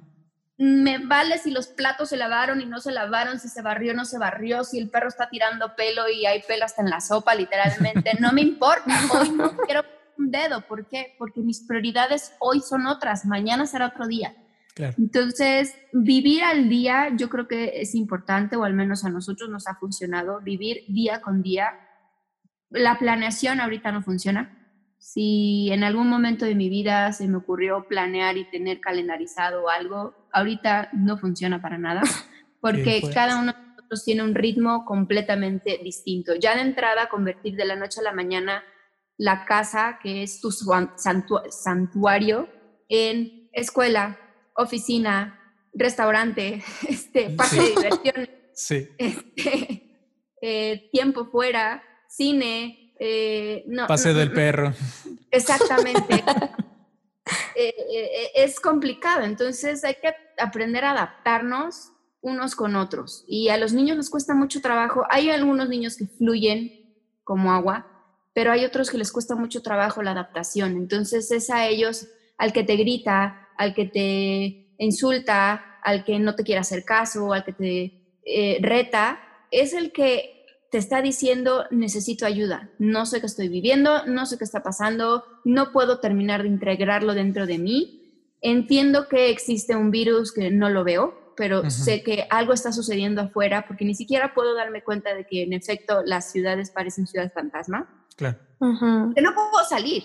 me 0.57 0.97
vale 0.97 1.37
si 1.37 1.51
los 1.51 1.67
platos 1.67 2.09
se 2.09 2.17
lavaron 2.17 2.61
y 2.61 2.65
no 2.65 2.79
se 2.79 2.91
lavaron, 2.91 3.39
si 3.39 3.47
se 3.47 3.61
barrió 3.61 3.91
o 3.91 3.95
no 3.95 4.05
se 4.05 4.17
barrió, 4.17 4.63
si 4.63 4.79
el 4.79 4.89
perro 4.89 5.07
está 5.07 5.29
tirando 5.29 5.75
pelo 5.75 6.09
y 6.09 6.25
hay 6.25 6.41
pelo 6.47 6.65
hasta 6.65 6.81
en 6.81 6.89
la 6.89 6.99
sopa, 6.99 7.35
literalmente. 7.35 8.17
No 8.19 8.31
me 8.31 8.41
importa, 8.41 8.99
hoy 9.13 9.29
no 9.29 9.55
quiero 9.55 9.83
un 10.17 10.31
dedo. 10.31 10.61
¿Por 10.61 10.87
qué? 10.87 11.15
Porque 11.19 11.41
mis 11.41 11.61
prioridades 11.61 12.33
hoy 12.39 12.61
son 12.61 12.87
otras, 12.87 13.25
mañana 13.25 13.67
será 13.67 13.87
otro 13.87 14.07
día. 14.07 14.35
Claro. 14.73 14.95
Entonces, 14.97 15.75
vivir 15.93 16.43
al 16.43 16.69
día 16.69 17.09
yo 17.15 17.29
creo 17.29 17.47
que 17.47 17.81
es 17.81 17.93
importante, 17.93 18.55
o 18.55 18.63
al 18.63 18.73
menos 18.73 19.05
a 19.05 19.09
nosotros 19.09 19.49
nos 19.49 19.67
ha 19.67 19.75
funcionado, 19.75 20.41
vivir 20.41 20.85
día 20.87 21.21
con 21.21 21.43
día. 21.43 21.69
La 22.69 22.97
planeación 22.97 23.59
ahorita 23.59 23.91
no 23.91 24.01
funciona. 24.01 24.66
Si 24.97 25.69
en 25.71 25.83
algún 25.83 26.09
momento 26.09 26.45
de 26.45 26.55
mi 26.55 26.69
vida 26.69 27.11
se 27.13 27.27
me 27.27 27.37
ocurrió 27.37 27.87
planear 27.87 28.37
y 28.37 28.49
tener 28.49 28.79
calendarizado 28.79 29.69
algo, 29.69 30.15
ahorita 30.33 30.89
no 30.93 31.17
funciona 31.17 31.61
para 31.61 31.77
nada, 31.77 32.01
porque 32.61 32.99
pues. 33.01 33.13
cada 33.13 33.39
uno 33.39 33.53
de 33.53 33.59
nosotros 33.59 34.03
tiene 34.03 34.23
un 34.23 34.35
ritmo 34.35 34.85
completamente 34.85 35.79
distinto. 35.83 36.33
Ya 36.35 36.55
de 36.55 36.61
entrada, 36.61 37.09
convertir 37.09 37.55
de 37.55 37.65
la 37.65 37.75
noche 37.75 37.99
a 38.01 38.03
la 38.03 38.13
mañana 38.13 38.63
la 39.17 39.45
casa, 39.45 39.99
que 40.01 40.23
es 40.23 40.41
tu 40.41 40.51
santu 40.51 41.39
santuario, 41.49 42.47
en 42.89 43.49
escuela, 43.51 44.17
oficina, 44.55 45.39
restaurante, 45.73 46.63
este, 46.87 47.29
parque 47.31 47.55
sí. 47.55 47.59
de 47.59 47.71
diversión, 47.73 48.29
sí. 48.53 48.89
este, 48.97 49.83
eh, 50.41 50.89
tiempo 50.91 51.25
fuera, 51.25 51.83
cine. 52.07 52.86
Eh, 52.99 53.63
no, 53.67 53.87
no, 53.87 54.13
del 54.13 54.31
perro. 54.31 54.73
Exactamente. 55.31 56.23
Eh, 57.55 57.73
eh, 57.91 58.31
es 58.35 58.59
complicado, 58.59 59.23
entonces 59.23 59.83
hay 59.83 59.95
que 59.95 60.13
aprender 60.37 60.85
a 60.85 60.91
adaptarnos 60.91 61.91
unos 62.21 62.55
con 62.55 62.75
otros. 62.75 63.25
Y 63.27 63.49
a 63.49 63.57
los 63.57 63.73
niños 63.73 63.97
les 63.97 64.09
cuesta 64.09 64.33
mucho 64.33 64.61
trabajo. 64.61 65.05
Hay 65.09 65.29
algunos 65.29 65.69
niños 65.69 65.97
que 65.97 66.05
fluyen 66.05 66.71
como 67.23 67.51
agua, 67.51 67.87
pero 68.33 68.51
hay 68.51 68.65
otros 68.65 68.89
que 68.89 68.97
les 68.97 69.11
cuesta 69.11 69.35
mucho 69.35 69.61
trabajo 69.61 70.03
la 70.03 70.11
adaptación. 70.11 70.77
Entonces 70.77 71.31
es 71.31 71.49
a 71.49 71.67
ellos 71.67 72.07
al 72.37 72.53
que 72.53 72.63
te 72.63 72.75
grita, 72.75 73.49
al 73.57 73.73
que 73.73 73.85
te 73.85 74.75
insulta, 74.77 75.79
al 75.83 76.03
que 76.03 76.19
no 76.19 76.35
te 76.35 76.43
quiere 76.43 76.59
hacer 76.59 76.85
caso, 76.85 77.33
al 77.33 77.43
que 77.43 77.53
te 77.53 78.19
eh, 78.25 78.59
reta, 78.61 79.19
es 79.51 79.73
el 79.73 79.91
que 79.91 80.36
te 80.71 80.77
está 80.77 81.01
diciendo 81.01 81.65
necesito 81.71 82.25
ayuda, 82.25 82.69
no 82.79 83.05
sé 83.05 83.19
qué 83.19 83.27
estoy 83.27 83.47
viviendo, 83.47 84.05
no 84.05 84.25
sé 84.25 84.37
qué 84.37 84.43
está 84.43 84.63
pasando, 84.63 85.23
no 85.45 85.71
puedo 85.71 85.99
terminar 85.99 86.43
de 86.43 86.49
integrarlo 86.49 87.13
dentro 87.13 87.45
de 87.45 87.57
mí. 87.57 88.33
Entiendo 88.41 89.07
que 89.07 89.29
existe 89.29 89.75
un 89.75 89.91
virus 89.91 90.31
que 90.31 90.51
no 90.51 90.69
lo 90.69 90.83
veo, 90.83 91.33
pero 91.35 91.69
sé 91.69 92.03
que 92.03 92.27
algo 92.29 92.53
está 92.53 92.71
sucediendo 92.71 93.21
afuera 93.21 93.65
porque 93.67 93.85
ni 93.85 93.95
siquiera 93.95 94.33
puedo 94.33 94.55
darme 94.55 94.83
cuenta 94.83 95.13
de 95.13 95.25
que 95.25 95.43
en 95.43 95.53
efecto 95.53 96.01
las 96.03 96.31
ciudades 96.31 96.71
parecen 96.71 97.07
ciudades 97.07 97.33
fantasma. 97.33 98.05
Claro. 98.15 98.37
Que 98.59 99.21
no 99.21 99.33
puedo 99.33 99.63
salir, 99.69 100.03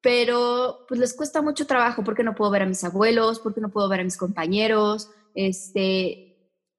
pero 0.00 0.84
pues 0.88 0.98
les 0.98 1.14
cuesta 1.14 1.42
mucho 1.42 1.66
trabajo 1.66 2.02
porque 2.02 2.24
no 2.24 2.34
puedo 2.34 2.50
ver 2.50 2.62
a 2.62 2.66
mis 2.66 2.82
abuelos, 2.82 3.40
porque 3.40 3.60
no 3.60 3.70
puedo 3.70 3.88
ver 3.88 4.00
a 4.00 4.04
mis 4.04 4.16
compañeros, 4.16 5.10
este, 5.34 6.33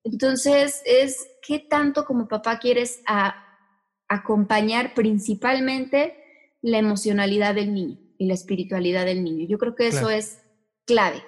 entonces 0.05 0.83
es 0.85 1.27
qué 1.41 1.59
tanto 1.59 2.05
como 2.05 2.27
papá 2.27 2.59
quieres 2.59 3.01
acompañar 4.07 4.93
principalmente 4.93 6.15
la 6.61 6.77
emocionalidad 6.77 7.55
del 7.55 7.73
niño 7.73 7.97
y 8.17 8.27
la 8.27 8.35
espiritualidad 8.35 9.05
del 9.05 9.23
niño. 9.23 9.47
Yo 9.49 9.57
creo 9.57 9.75
que 9.75 9.87
eso 9.87 10.09
es 10.09 10.41
clave. 10.85 11.23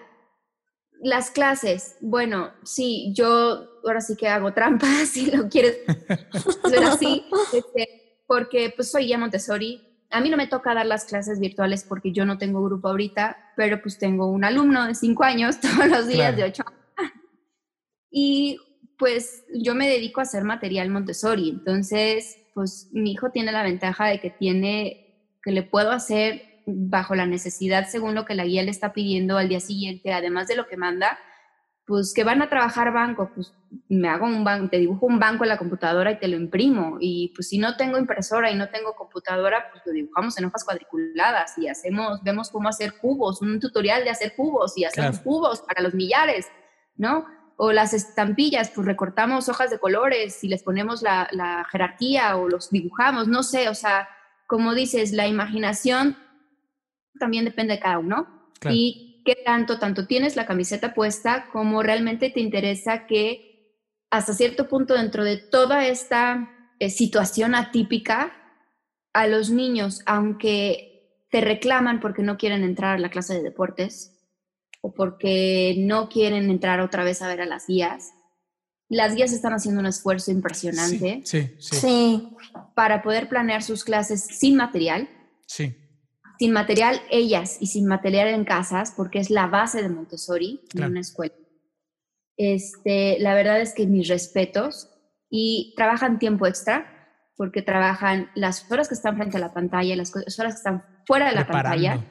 Las 1.01 1.31
clases, 1.31 1.97
bueno, 2.01 2.51
sí, 2.63 3.13
yo 3.15 3.67
ahora 3.83 4.01
sí 4.01 4.15
que 4.15 4.27
hago 4.27 4.53
trampas, 4.53 5.09
si 5.11 5.31
lo 5.31 5.49
quieres 5.49 5.79
ver 6.69 6.83
así, 6.83 7.25
este, 7.53 8.21
porque 8.27 8.73
pues 8.75 8.91
soy 8.91 9.07
ya 9.07 9.17
Montessori. 9.17 9.83
A 10.11 10.21
mí 10.21 10.29
no 10.29 10.37
me 10.37 10.47
toca 10.47 10.73
dar 10.73 10.85
las 10.85 11.05
clases 11.05 11.39
virtuales 11.39 11.83
porque 11.83 12.11
yo 12.11 12.25
no 12.25 12.37
tengo 12.37 12.63
grupo 12.63 12.89
ahorita, 12.89 13.53
pero 13.55 13.81
pues 13.81 13.97
tengo 13.97 14.27
un 14.27 14.43
alumno 14.43 14.85
de 14.85 14.93
cinco 14.93 15.23
años 15.23 15.59
todos 15.61 15.87
los 15.87 16.07
días 16.07 16.35
de 16.35 16.43
ocho. 16.43 16.63
Y 18.09 18.59
pues 18.97 19.45
yo 19.53 19.75
me 19.75 19.87
dedico 19.87 20.19
a 20.19 20.23
hacer 20.23 20.43
material 20.43 20.89
Montessori, 20.89 21.49
entonces 21.49 22.37
pues 22.53 22.89
mi 22.91 23.11
hijo 23.11 23.29
tiene 23.29 23.51
la 23.51 23.63
ventaja 23.63 24.07
de 24.07 24.19
que 24.19 24.31
tiene, 24.31 25.37
que 25.43 25.51
le 25.51 25.63
puedo 25.63 25.91
hacer 25.91 26.41
bajo 26.65 27.15
la 27.15 27.25
necesidad 27.25 27.87
según 27.87 28.15
lo 28.15 28.25
que 28.25 28.35
la 28.35 28.45
guía 28.45 28.63
le 28.63 28.71
está 28.71 28.93
pidiendo 28.93 29.37
al 29.37 29.47
día 29.47 29.59
siguiente, 29.59 30.11
además 30.11 30.47
de 30.47 30.55
lo 30.55 30.67
que 30.67 30.75
manda, 30.75 31.17
pues 31.85 32.13
que 32.13 32.25
van 32.25 32.41
a 32.41 32.49
trabajar 32.49 32.91
banco, 32.91 33.31
pues 33.33 33.53
me 33.87 34.09
hago 34.09 34.25
un 34.25 34.43
banco, 34.43 34.69
te 34.69 34.77
dibujo 34.77 35.05
un 35.05 35.19
banco 35.19 35.45
en 35.45 35.49
la 35.49 35.57
computadora 35.57 36.11
y 36.11 36.19
te 36.19 36.27
lo 36.27 36.35
imprimo. 36.35 36.97
Y 36.99 37.31
pues 37.33 37.47
si 37.47 37.57
no 37.57 37.77
tengo 37.77 37.97
impresora 37.97 38.51
y 38.51 38.55
no 38.55 38.67
tengo 38.67 38.93
computadora, 38.93 39.69
pues 39.71 39.83
lo 39.85 39.93
dibujamos 39.93 40.37
en 40.37 40.45
hojas 40.45 40.65
cuadriculadas 40.65 41.57
y 41.57 41.69
hacemos, 41.69 42.21
vemos 42.23 42.49
cómo 42.49 42.67
hacer 42.67 42.97
cubos, 42.97 43.41
un 43.41 43.59
tutorial 43.61 44.03
de 44.03 44.09
hacer 44.09 44.35
cubos 44.35 44.77
y 44.77 44.83
hacemos 44.83 45.19
cubos 45.19 45.61
para 45.61 45.81
los 45.81 45.93
millares, 45.93 46.47
¿no? 46.97 47.25
O 47.57 47.71
las 47.71 47.93
estampillas, 47.93 48.71
pues 48.73 48.87
recortamos 48.87 49.49
hojas 49.49 49.69
de 49.69 49.79
colores 49.79 50.43
y 50.43 50.47
les 50.47 50.63
ponemos 50.63 51.01
la, 51.01 51.67
jerarquía 51.71 52.37
o 52.37 52.47
los 52.47 52.69
dibujamos, 52.69 53.27
no 53.27 53.43
sé, 53.43 53.67
o 53.67 53.75
sea, 53.75 54.07
como 54.45 54.73
dices, 54.73 55.11
la 55.11 55.27
imaginación 55.27 56.15
también 57.19 57.45
depende 57.45 57.73
de 57.73 57.79
cada 57.79 57.99
uno. 57.99 58.51
Y 58.69 59.23
qué 59.25 59.35
tanto, 59.35 59.77
tanto 59.77 60.07
tienes 60.07 60.35
la 60.35 60.45
camiseta 60.45 60.93
puesta 60.93 61.49
como 61.51 61.83
realmente 61.83 62.29
te 62.29 62.39
interesa 62.39 63.05
que 63.05 63.75
hasta 64.09 64.33
cierto 64.33 64.67
punto 64.67 64.93
dentro 64.93 65.23
de 65.23 65.37
toda 65.37 65.85
esta 65.85 66.49
eh, 66.79 66.89
situación 66.89 67.53
atípica, 67.53 68.33
a 69.17 69.25
los 69.25 69.49
niños, 69.49 70.03
aunque 70.05 71.25
te 71.31 71.41
reclaman 71.41 71.99
porque 71.99 72.21
no 72.21 72.37
quieren 72.37 72.63
entrar 72.63 72.95
a 72.95 72.99
la 72.99 73.09
clase 73.09 73.33
de 73.33 73.41
deportes, 73.41 74.16
o 74.81 74.93
porque 74.93 75.75
no 75.79 76.09
quieren 76.09 76.49
entrar 76.49 76.79
otra 76.79 77.03
vez 77.03 77.21
a 77.21 77.27
ver 77.27 77.41
a 77.41 77.45
las 77.45 77.67
guías. 77.67 78.13
Las 78.89 79.15
guías 79.15 79.33
están 79.33 79.53
haciendo 79.53 79.81
un 79.81 79.87
esfuerzo 79.87 80.31
impresionante 80.31 81.21
sí, 81.25 81.55
sí, 81.59 82.29
para 82.73 83.01
poder 83.01 83.27
planear 83.27 83.61
sus 83.63 83.83
clases 83.83 84.23
sin 84.23 84.55
material. 84.55 85.09
Sí. 85.45 85.75
Sin 86.39 86.51
material 86.51 87.01
ellas 87.09 87.57
y 87.59 87.67
sin 87.67 87.85
material 87.85 88.27
en 88.29 88.45
casas, 88.45 88.93
porque 88.95 89.19
es 89.19 89.29
la 89.29 89.47
base 89.47 89.81
de 89.81 89.89
Montessori 89.89 90.61
en 90.75 90.83
una 90.83 91.01
escuela. 91.01 91.33
Este, 92.37 93.17
la 93.19 93.33
verdad 93.33 93.59
es 93.59 93.73
que 93.73 93.87
mis 93.87 94.07
respetos 94.07 94.89
y 95.29 95.73
trabajan 95.75 96.19
tiempo 96.19 96.45
extra 96.45 96.93
porque 97.35 97.61
trabajan 97.61 98.29
las 98.35 98.71
horas 98.71 98.87
que 98.87 98.93
están 98.93 99.17
frente 99.17 99.37
a 99.37 99.39
la 99.39 99.53
pantalla, 99.53 99.95
las 99.95 100.15
horas 100.15 100.53
que 100.53 100.57
están 100.57 100.85
fuera 101.05 101.29
de 101.29 101.35
la 101.35 101.47
pantalla 101.47 102.03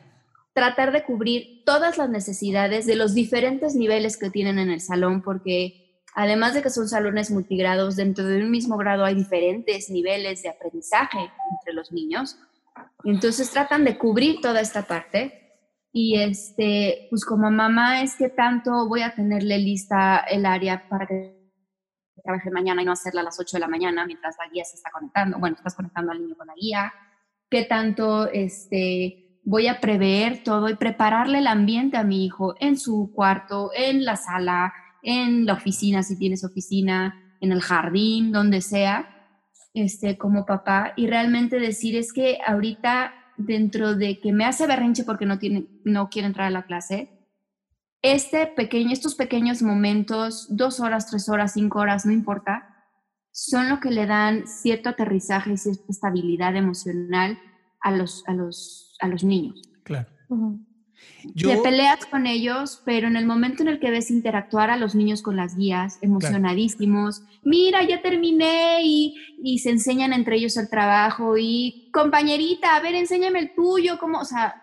tratar 0.57 0.91
de 0.91 1.05
cubrir 1.05 1.65
todas 1.67 1.99
las 1.99 2.09
necesidades 2.09 2.87
de 2.87 2.97
los 2.97 3.13
diferentes 3.13 3.75
niveles 3.75 4.17
que 4.17 4.31
tienen 4.31 4.59
en 4.59 4.71
el 4.71 4.81
salón, 4.81 5.21
porque 5.21 6.01
además 6.15 6.55
de 6.55 6.63
que 6.63 6.71
son 6.71 6.89
salones 6.89 7.31
multigrados, 7.31 7.95
dentro 7.95 8.25
de 8.25 8.43
un 8.43 8.51
mismo 8.51 8.79
grado 8.79 9.05
hay 9.05 9.15
diferentes 9.15 9.91
niveles 9.91 10.43
de 10.43 10.49
aprendizaje 10.49 11.31
entre 11.51 11.75
los 11.75 11.93
niños. 11.93 12.39
Entonces 13.05 13.51
tratan 13.51 13.85
de 13.85 13.99
cubrir 13.99 14.41
toda 14.41 14.63
esta 14.63 14.87
parte. 14.87 15.61
Y 15.93 16.19
este, 16.19 17.07
pues 17.11 17.27
como 17.27 17.51
mamá 17.51 18.01
es 18.01 18.17
que 18.17 18.31
tanto 18.31 18.89
voy 18.89 19.03
a 19.03 19.15
tenerle 19.15 19.59
lista 19.59 20.21
el 20.21 20.47
área 20.47 20.89
para 20.89 21.07
que 21.07 21.37
trabaje 22.25 22.51
mañana 22.51 22.81
y 22.81 22.87
no 22.87 22.93
hacerla 22.93 23.21
a 23.21 23.25
las 23.25 23.39
8 23.39 23.59
de 23.59 23.61
la 23.61 23.69
mañana 23.69 24.07
mientras 24.07 24.37
la 24.39 24.51
guía 24.51 24.65
se 24.65 24.77
está 24.77 24.91
conectando. 24.91 25.39
Bueno, 25.39 25.57
estás 25.57 25.75
conectando 25.75 26.13
al 26.13 26.23
niño 26.23 26.35
con 26.35 26.47
la 26.47 26.55
guía. 26.55 26.95
¿Qué 27.51 27.65
tanto 27.65 28.27
este, 28.33 29.26
voy 29.47 29.69
a 29.69 29.81
prever 29.81 30.43
todo 30.43 30.69
y 30.69 30.75
prepararle 30.75 31.39
el 31.39 31.47
ambiente 31.47 31.97
a 31.97 32.03
mi 32.03 32.27
hijo 32.27 32.57
en 32.59 32.77
su 32.77 33.13
cuarto, 33.15 33.71
en 33.75 34.05
la 34.05 34.17
sala, 34.17 34.75
en 35.03 35.47
la 35.47 35.53
oficina, 35.53 36.03
si 36.03 36.19
tienes 36.19 36.45
oficina, 36.45 37.15
en 37.41 37.53
el 37.53 37.61
jardín, 37.61 38.33
donde 38.33 38.61
sea, 38.61 39.09
este, 39.73 40.19
como 40.19 40.47
papá, 40.47 40.95
y 40.97 41.07
realmente 41.07 41.61
decir 41.61 41.97
es 41.97 42.13
que 42.13 42.39
ahorita 42.45 43.15
dentro 43.37 43.95
de 43.95 44.19
que 44.19 44.33
me 44.33 44.45
hace 44.45 44.67
berrinche 44.67 45.05
porque 45.05 45.27
no, 45.27 45.39
tiene, 45.39 45.69
no 45.85 46.09
quiere 46.09 46.27
entrar 46.27 46.49
a 46.49 46.51
la 46.51 46.67
clase, 46.67 47.13
este 48.03 48.49
pequeño, 48.49 48.93
estos 48.93 49.15
pequeños 49.15 49.63
momentos, 49.63 50.49
dos 50.51 50.81
horas, 50.81 51.09
tres 51.09 51.29
horas, 51.29 51.53
cinco 51.53 51.79
horas, 51.79 52.05
no 52.05 52.11
importa, 52.11 52.75
son 53.31 53.69
lo 53.69 53.79
que 53.79 53.93
le 53.93 54.07
dan 54.07 54.49
cierto 54.49 54.89
aterrizaje 54.89 55.53
y 55.53 55.57
cierta 55.57 55.85
estabilidad 55.89 56.57
emocional 56.57 57.39
a 57.87 57.93
los, 57.93 58.25
a 58.27 58.35
los 58.35 58.87
a 59.01 59.09
los 59.09 59.23
niños. 59.23 59.63
Claro. 59.85 60.09
Te 61.37 61.57
peleas 61.59 62.07
con 62.07 62.27
ellos, 62.27 62.83
pero 62.85 63.07
en 63.07 63.17
el 63.17 63.27
momento 63.27 63.63
en 63.63 63.69
el 63.69 63.79
que 63.79 63.91
ves 63.91 64.11
interactuar 64.11 64.71
a 64.71 64.77
los 64.77 64.95
niños 64.95 65.23
con 65.23 65.37
las 65.37 65.57
guías, 65.57 65.99
emocionadísimos, 66.01 67.23
mira, 67.45 67.87
ya 67.87 68.03
terminé 68.03 68.81
y, 68.83 69.15
y, 69.43 69.59
se 69.59 69.71
enseñan 69.71 70.13
entre 70.13 70.37
ellos 70.37 70.57
el 70.57 70.69
trabajo 70.69 71.37
y 71.39 71.91
compañerita, 71.93 72.75
a 72.75 72.81
ver, 72.81 72.95
enséñame 72.95 73.39
el 73.39 73.55
tuyo, 73.55 73.99
como, 73.99 74.19
o 74.19 74.25
sea, 74.25 74.55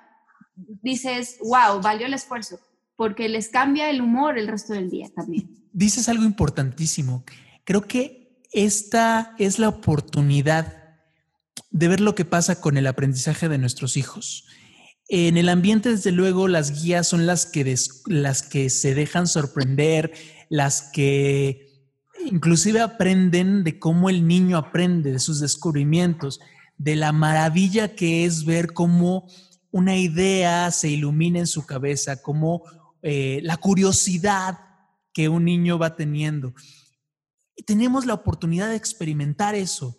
dices, 0.81 1.37
wow, 1.41 1.81
valió 1.81 2.07
el 2.07 2.13
esfuerzo, 2.13 2.59
porque 2.97 3.29
les 3.29 3.49
cambia 3.49 3.89
el 3.89 4.01
humor 4.01 4.37
el 4.37 4.47
resto 4.47 4.73
del 4.73 4.89
día 4.89 5.09
también. 5.15 5.49
Dices 5.71 6.09
algo 6.09 6.23
importantísimo. 6.23 7.23
Creo 7.63 7.81
que 7.81 8.41
esta 8.51 9.33
es 9.37 9.59
la 9.59 9.69
oportunidad 9.69 10.82
de 11.73 11.87
ver 11.87 11.99
lo 11.99 12.15
que 12.15 12.23
pasa 12.23 12.61
con 12.61 12.77
el 12.77 12.87
aprendizaje 12.87 13.49
de 13.49 13.57
nuestros 13.57 13.97
hijos. 13.97 14.45
En 15.09 15.37
el 15.37 15.49
ambiente, 15.49 15.89
desde 15.89 16.11
luego, 16.11 16.47
las 16.47 16.81
guías 16.81 17.07
son 17.07 17.25
las 17.25 17.45
que, 17.47 17.75
las 18.05 18.43
que 18.43 18.69
se 18.69 18.93
dejan 18.93 19.27
sorprender, 19.27 20.13
las 20.49 20.83
que 20.93 21.89
inclusive 22.25 22.79
aprenden 22.79 23.63
de 23.63 23.79
cómo 23.79 24.09
el 24.09 24.27
niño 24.27 24.55
aprende, 24.57 25.11
de 25.11 25.19
sus 25.19 25.39
descubrimientos, 25.39 26.39
de 26.77 26.95
la 26.95 27.11
maravilla 27.11 27.95
que 27.95 28.23
es 28.23 28.45
ver 28.45 28.71
cómo 28.73 29.27
una 29.71 29.97
idea 29.97 30.69
se 30.69 30.89
ilumina 30.89 31.39
en 31.39 31.47
su 31.47 31.65
cabeza, 31.65 32.21
cómo 32.21 32.63
eh, 33.01 33.39
la 33.41 33.57
curiosidad 33.57 34.59
que 35.11 35.27
un 35.27 35.45
niño 35.45 35.79
va 35.79 35.95
teniendo. 35.95 36.53
Y 37.55 37.63
tenemos 37.63 38.05
la 38.05 38.13
oportunidad 38.13 38.69
de 38.69 38.75
experimentar 38.75 39.55
eso 39.55 39.97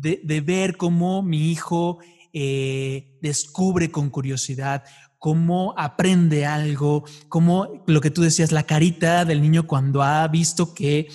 de, 0.00 0.40
ver 0.40 0.76
cómo 0.76 1.22
mi 1.22 1.50
hijo 1.50 1.98
eh, 2.32 3.16
descubre 3.22 3.90
con 3.90 4.10
curiosidad, 4.10 4.84
cómo 5.18 5.74
aprende 5.78 6.46
algo, 6.46 7.04
cómo 7.28 7.84
lo 7.86 8.00
que 8.00 8.10
tú 8.10 8.22
decías, 8.22 8.52
la 8.52 8.64
carita 8.64 9.24
del 9.24 9.40
niño 9.40 9.66
cuando 9.66 10.02
ha 10.02 10.26
visto 10.28 10.74
que 10.74 11.08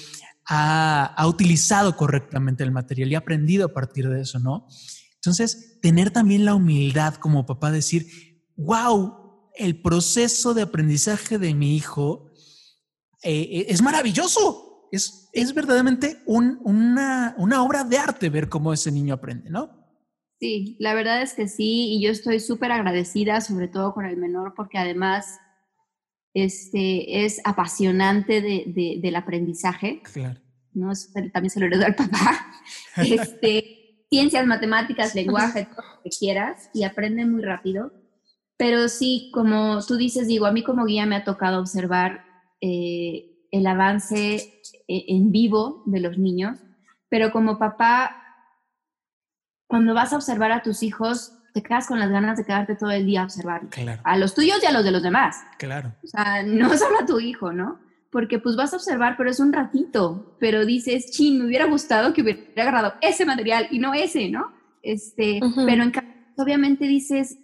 ha, 0.45 1.25
utilizado 1.27 1.95
correctamente 1.95 2.63
el 2.63 2.71
material 2.71 3.11
y 3.11 3.15
ha 3.15 3.19
aprendido 3.19 3.67
a 3.67 3.73
partir 3.73 4.09
de 4.09 4.21
eso, 4.21 4.39
¿no? 4.39 4.67
Entonces, 5.15 5.79
tener 5.81 6.09
también 6.11 6.45
la 6.45 6.55
humildad 6.55 7.15
como 7.15 7.45
papá, 7.45 7.71
decir, 7.71 8.07
wow, 8.55 9.51
el 9.55 9.81
proceso 9.81 10.53
de 10.53 10.63
aprendizaje 10.63 11.37
de 11.37 11.53
mi 11.53 11.75
hijo 11.75 12.31
eh, 13.21 13.65
es 13.67 13.81
maravilloso, 13.81 14.68
es, 14.91 15.53
verdaderamente 15.53 16.21
una, 16.25 17.35
obra 17.37 17.83
de 17.83 17.97
arte 17.97 18.29
ver 18.29 18.49
cómo 18.49 18.73
ese 18.73 18.91
niño 18.91 19.13
aprende, 19.13 19.49
¿no? 19.49 19.77
Sí, 20.39 20.77
la 20.79 20.93
verdad 20.93 21.21
es 21.21 21.33
que 21.33 21.47
sí, 21.47 21.93
y 21.93 22.01
yo 22.01 22.11
estoy 22.11 22.39
súper 22.39 22.71
agradecida, 22.71 23.41
sobre 23.41 23.67
todo 23.67 23.93
con 23.93 24.05
el 24.05 24.15
menor, 24.15 24.53
porque 24.55 24.77
además 24.77 25.37
este, 26.33 27.25
es 27.25 27.41
apasionante 27.43 28.41
de, 28.41 28.99
del 29.01 29.15
aprendizaje. 29.15 30.01
Claro. 30.13 30.39
¿no? 30.73 30.91
también 31.33 31.49
se 31.49 31.59
lo 31.59 31.65
heredó 31.65 31.85
al 31.85 31.95
papá. 31.95 32.45
Este, 32.97 34.05
ciencias, 34.09 34.45
matemáticas, 34.45 35.15
lenguaje, 35.15 35.65
todo 35.65 35.85
lo 35.95 36.03
que 36.03 36.09
quieras, 36.09 36.69
y 36.73 36.83
aprende 36.83 37.25
muy 37.25 37.41
rápido. 37.41 37.91
Pero 38.57 38.89
sí, 38.89 39.31
como 39.33 39.79
tú 39.85 39.95
dices, 39.95 40.27
digo, 40.27 40.45
a 40.45 40.51
mí 40.51 40.63
como 40.63 40.85
guía 40.85 41.05
me 41.05 41.15
ha 41.15 41.23
tocado 41.23 41.59
observar 41.59 42.25
eh, 42.61 43.28
el 43.51 43.67
avance 43.67 44.35
eh, 44.87 45.05
en 45.07 45.31
vivo 45.31 45.83
de 45.85 45.99
los 45.99 46.17
niños, 46.17 46.59
pero 47.09 47.31
como 47.31 47.57
papá, 47.57 48.15
cuando 49.67 49.93
vas 49.93 50.13
a 50.13 50.17
observar 50.17 50.51
a 50.51 50.61
tus 50.61 50.83
hijos, 50.83 51.33
te 51.53 51.63
quedas 51.63 51.87
con 51.87 51.99
las 51.99 52.09
ganas 52.09 52.37
de 52.37 52.45
quedarte 52.45 52.75
todo 52.75 52.91
el 52.91 53.05
día 53.05 53.21
a 53.21 53.25
observar. 53.25 53.67
Claro. 53.69 54.01
A 54.03 54.17
los 54.17 54.33
tuyos 54.35 54.59
y 54.61 54.65
a 54.65 54.71
los 54.71 54.83
de 54.83 54.91
los 54.91 55.03
demás. 55.03 55.37
Claro. 55.57 55.95
O 56.03 56.07
sea, 56.07 56.43
no 56.43 56.69
solo 56.77 56.99
a 56.99 57.05
tu 57.05 57.19
hijo, 57.19 57.51
¿no? 57.51 57.79
Porque 58.11 58.39
pues 58.39 58.55
vas 58.55 58.73
a 58.73 58.77
observar, 58.77 59.15
pero 59.17 59.29
es 59.29 59.39
un 59.39 59.53
ratito, 59.53 60.35
pero 60.39 60.65
dices, 60.65 61.11
chin, 61.11 61.39
me 61.39 61.45
hubiera 61.45 61.65
gustado 61.65 62.13
que 62.13 62.21
hubiera 62.21 62.41
agarrado 62.57 62.93
ese 63.01 63.25
material 63.25 63.67
y 63.71 63.79
no 63.79 63.93
ese, 63.93 64.29
¿no? 64.29 64.51
Este, 64.81 65.39
pero 65.65 65.83
en 65.83 65.91
obviamente 66.37 66.85
dices, 66.85 67.37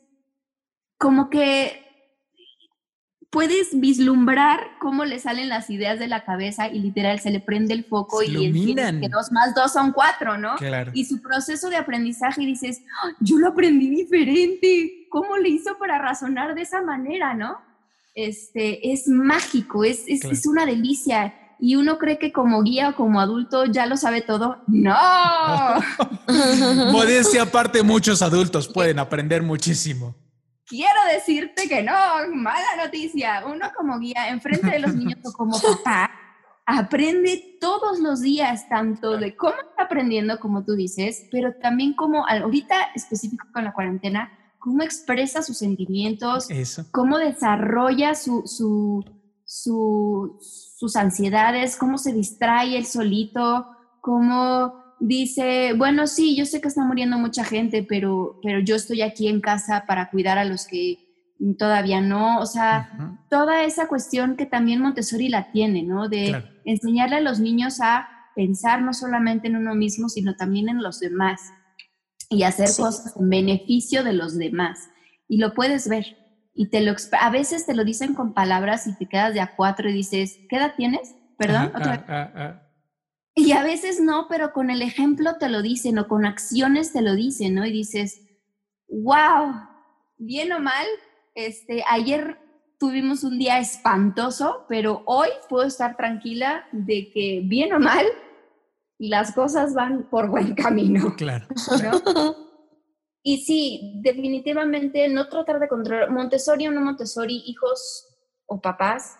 como 0.98 1.30
que 1.30 1.85
puedes 3.36 3.78
vislumbrar 3.82 4.62
cómo 4.80 5.04
le 5.04 5.20
salen 5.20 5.50
las 5.50 5.70
ideas 5.70 6.00
de 6.00 6.08
la 6.08 6.24
cabeza 6.24 6.70
y 6.70 6.80
literal 6.80 7.20
se 7.20 7.32
le 7.32 7.42
prende 7.42 7.74
el 7.74 7.84
foco 7.84 8.24
y 8.24 8.46
entiendes 8.46 9.02
que 9.02 9.10
dos 9.10 9.30
más 9.34 9.54
dos 9.54 9.74
son 9.74 9.92
cuatro, 9.92 10.38
¿no? 10.38 10.56
Claro. 10.56 10.92
Y 10.94 11.04
su 11.04 11.22
proceso 11.22 11.70
de 11.70 11.76
aprendizaje 11.76 12.46
dices, 12.46 12.82
¡Ah! 13.04 13.12
yo 13.20 13.38
lo 13.38 13.50
aprendí 13.50 13.90
diferente, 13.90 15.08
¿cómo 15.10 15.36
le 15.36 15.50
hizo 15.50 15.78
para 15.78 16.00
razonar 16.00 16.56
de 16.56 16.62
esa 16.62 16.82
manera, 16.82 17.34
no? 17.34 17.58
Este, 18.16 18.94
es 18.94 19.10
mágico, 19.10 19.84
es, 19.84 20.06
es, 20.08 20.24
es 20.24 20.48
una 20.48 20.66
delicia. 20.66 21.34
Y 21.60 21.76
uno 21.76 21.98
cree 21.98 22.18
que 22.18 22.32
como 22.32 22.64
guía 22.64 22.90
o 22.90 22.96
como 22.96 23.20
adulto 23.20 23.66
ya 23.66 23.86
lo 23.86 23.98
sabe 23.98 24.22
todo. 24.22 24.62
¡No! 24.68 24.96
Modestia 26.94 27.42
aparte, 27.42 27.84
muchos 27.84 28.22
adultos 28.22 28.70
pueden 28.70 28.98
aprender 29.00 29.44
muchísimo 29.44 30.16
quiero 30.68 31.00
decirte 31.12 31.68
que 31.68 31.84
no, 31.84 31.94
mala 32.34 32.84
noticia. 32.84 33.44
Uno 33.46 33.68
como 33.76 34.00
guía, 34.00 34.30
enfrente 34.30 34.70
de 34.70 34.80
los 34.80 34.96
niños 34.96 35.20
o 35.24 35.32
como 35.34 35.60
papá, 35.60 36.12
aprende 36.66 37.58
todos 37.60 38.00
los 38.00 38.22
días, 38.22 38.68
tanto 38.70 39.18
de 39.18 39.36
cómo 39.36 39.56
está 39.70 39.84
aprendiendo, 39.84 40.40
como 40.40 40.64
tú 40.64 40.74
dices, 40.74 41.28
pero 41.32 41.54
también 41.62 41.94
como 41.94 42.28
ahorita 42.28 42.76
específico 42.96 43.48
con 43.54 43.64
la 43.64 43.74
cuarentena, 43.74 44.32
cómo 44.60 44.82
expresa 44.82 45.44
sus 45.44 45.60
sentimientos, 45.60 46.48
cómo 46.92 47.20
desarrolla 47.20 48.16
su, 48.16 48.44
su, 49.46 50.40
sus 50.40 50.96
ansiedades, 50.96 51.78
cómo 51.78 52.00
se 52.00 52.14
distrae 52.14 52.76
él 52.78 52.86
solito, 52.86 53.68
cómo 54.02 54.85
dice, 55.00 55.74
bueno, 55.74 56.08
sí, 56.08 56.36
yo 56.36 56.46
sé 56.46 56.62
que 56.62 56.68
está 56.68 56.84
muriendo 56.84 57.18
mucha 57.18 57.44
gente, 57.44 57.86
pero, 57.88 58.40
pero 58.42 58.60
yo 58.60 58.76
estoy 58.76 59.02
aquí 59.02 59.28
en 59.28 59.42
casa 59.42 59.86
para 59.88 60.10
cuidar 60.10 60.38
a 60.38 60.46
los 60.46 60.66
que 60.66 61.00
todavía 61.58 62.02
no, 62.02 62.40
o 62.40 62.46
sea, 62.46 63.20
toda 63.30 63.64
esa 63.64 63.88
cuestión 63.88 64.38
que 64.38 64.46
también 64.46 64.82
Montessori 64.82 65.28
la 65.28 65.52
tiene, 65.52 65.84
¿no? 65.84 66.08
De 66.08 66.44
enseñarle 66.64 67.18
a 67.18 67.22
los 67.22 67.40
niños 67.40 67.80
a 67.82 68.08
pensar 68.36 68.82
no 68.82 68.94
solamente 68.94 69.48
en 69.48 69.58
uno 69.58 69.76
mismo, 69.76 70.10
sino 70.10 70.36
también 70.36 70.70
en 70.70 70.82
los 70.82 71.00
demás 71.00 71.42
y 72.30 72.44
hacer 72.44 72.70
cosas 72.78 73.16
en 73.18 73.30
beneficio 73.30 74.04
de 74.04 74.14
los 74.14 74.38
demás. 74.38 74.90
Y 75.28 75.38
lo 75.38 75.54
puedes 75.54 75.88
ver. 75.88 76.18
Y 76.54 76.70
te 76.70 76.82
lo, 76.82 76.96
a 77.20 77.30
veces 77.30 77.66
te 77.66 77.76
lo 77.76 77.84
dicen 77.84 78.14
con 78.14 78.34
palabras 78.34 78.88
y 78.88 78.96
te 78.96 79.08
quedas 79.08 79.34
de 79.34 79.42
a 79.42 79.56
cuatro 79.56 79.90
y 79.90 79.94
dices, 79.94 80.40
¿qué 80.50 80.56
edad 80.56 80.74
tienes? 80.78 81.16
Perdón. 81.38 81.72
¿Otra 81.76 82.06
ah, 82.08 82.32
ah, 82.36 82.62
y 83.36 83.52
a 83.52 83.62
veces 83.64 84.00
no, 84.00 84.28
pero 84.30 84.54
con 84.54 84.70
el 84.70 84.82
ejemplo 84.82 85.38
te 85.38 85.50
lo 85.50 85.62
dicen 85.62 86.00
o 86.00 86.08
con 86.08 86.26
acciones 86.26 86.94
te 86.94 87.02
lo 87.02 87.16
dicen, 87.16 87.56
¿no? 87.56 87.66
Y 87.66 87.72
dices, 87.72 88.22
wow, 88.88 89.54
bien 90.18 90.54
o 90.54 90.60
mal, 90.60 90.88
este, 91.36 91.84
ayer 91.90 92.40
tuvimos 92.80 93.24
un 93.24 93.38
día 93.38 93.60
espantoso, 93.60 94.66
pero 94.70 95.04
hoy 95.06 95.28
puedo 95.50 95.68
estar 95.68 95.98
tranquila 95.98 96.66
de 96.72 97.12
que 97.12 97.42
bien 97.44 97.74
o 97.74 97.80
mal, 97.80 98.06
las 98.98 99.34
cosas 99.34 99.74
van 99.74 100.10
por 100.10 100.30
buen 100.30 100.56
camino. 100.56 101.14
Claro. 101.18 101.48
Y 103.28 103.38
sí, 103.38 104.00
definitivamente 104.04 105.10
no 105.10 105.28
tratar 105.28 105.60
de 105.60 105.68
controlar, 105.68 106.12
Montessori 106.12 106.68
o 106.68 106.72
no 106.72 106.80
Montessori, 106.82 107.42
hijos 107.48 108.16
o 108.46 108.62
papás, 108.62 109.18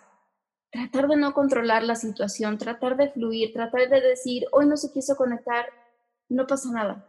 tratar 0.70 1.08
de 1.08 1.16
no 1.16 1.32
controlar 1.32 1.82
la 1.82 1.94
situación, 1.94 2.58
tratar 2.58 2.96
de 2.96 3.10
fluir, 3.10 3.52
tratar 3.52 3.88
de 3.88 4.00
decir, 4.00 4.44
hoy 4.52 4.66
no 4.66 4.76
se 4.76 4.92
quiso 4.92 5.16
conectar, 5.16 5.66
no 6.28 6.46
pasa 6.46 6.70
nada. 6.72 7.06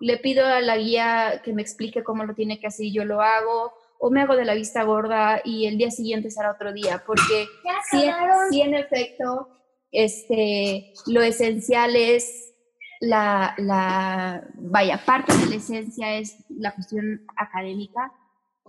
Le 0.00 0.18
pido 0.18 0.46
a 0.46 0.60
la 0.60 0.76
guía 0.76 1.40
que 1.42 1.52
me 1.52 1.62
explique 1.62 2.04
cómo 2.04 2.24
lo 2.24 2.34
tiene 2.34 2.60
que 2.60 2.68
hacer 2.68 2.86
y 2.86 2.92
yo 2.92 3.04
lo 3.04 3.20
hago, 3.20 3.72
o 3.98 4.10
me 4.10 4.22
hago 4.22 4.36
de 4.36 4.44
la 4.44 4.54
vista 4.54 4.84
gorda 4.84 5.40
y 5.44 5.66
el 5.66 5.76
día 5.76 5.90
siguiente 5.90 6.30
será 6.30 6.52
otro 6.52 6.72
día, 6.72 7.02
porque 7.04 7.46
si, 7.90 8.60
en 8.60 8.74
efecto 8.74 9.48
este, 9.90 10.92
lo 11.06 11.22
esencial 11.22 11.96
es 11.96 12.54
la, 13.00 13.54
la, 13.58 14.46
vaya, 14.54 15.04
parte 15.04 15.36
de 15.36 15.46
la 15.46 15.56
esencia 15.56 16.16
es 16.16 16.44
la 16.48 16.74
cuestión 16.74 17.26
académica, 17.36 18.12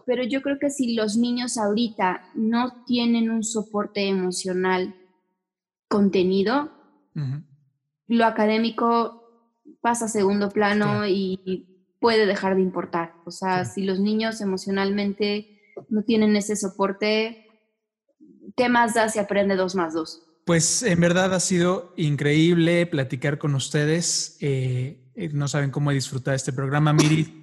pero 0.09 0.23
yo 0.23 0.41
creo 0.41 0.57
que 0.57 0.71
si 0.71 0.95
los 0.95 1.17
niños 1.17 1.55
ahorita 1.55 2.31
no 2.33 2.83
tienen 2.87 3.29
un 3.29 3.43
soporte 3.43 4.07
emocional 4.07 4.95
contenido, 5.87 6.71
lo 8.07 8.25
académico 8.25 9.53
pasa 9.81 10.05
a 10.05 10.07
segundo 10.07 10.49
plano 10.49 11.05
y 11.05 11.93
puede 11.99 12.25
dejar 12.25 12.55
de 12.55 12.63
importar. 12.63 13.13
O 13.27 13.29
sea, 13.29 13.65
si 13.65 13.83
los 13.83 13.99
niños 13.99 14.41
emocionalmente 14.41 15.61
no 15.89 16.01
tienen 16.01 16.35
ese 16.35 16.55
soporte, 16.55 17.45
¿qué 18.57 18.67
más 18.67 18.95
da 18.95 19.09
si 19.09 19.19
aprende 19.19 19.55
dos 19.55 19.75
más 19.75 19.93
dos? 19.93 20.23
Pues 20.43 20.81
en 20.81 20.99
verdad 21.01 21.35
ha 21.35 21.39
sido 21.39 21.93
increíble 21.97 22.87
platicar 22.87 23.37
con 23.37 23.53
ustedes. 23.53 24.37
Eh, 24.41 25.11
eh, 25.13 25.29
no 25.33 25.47
saben 25.47 25.69
cómo 25.69 25.91
disfrutar 25.91 26.33
este 26.33 26.51
programa, 26.51 26.93
Miri. 26.93 27.38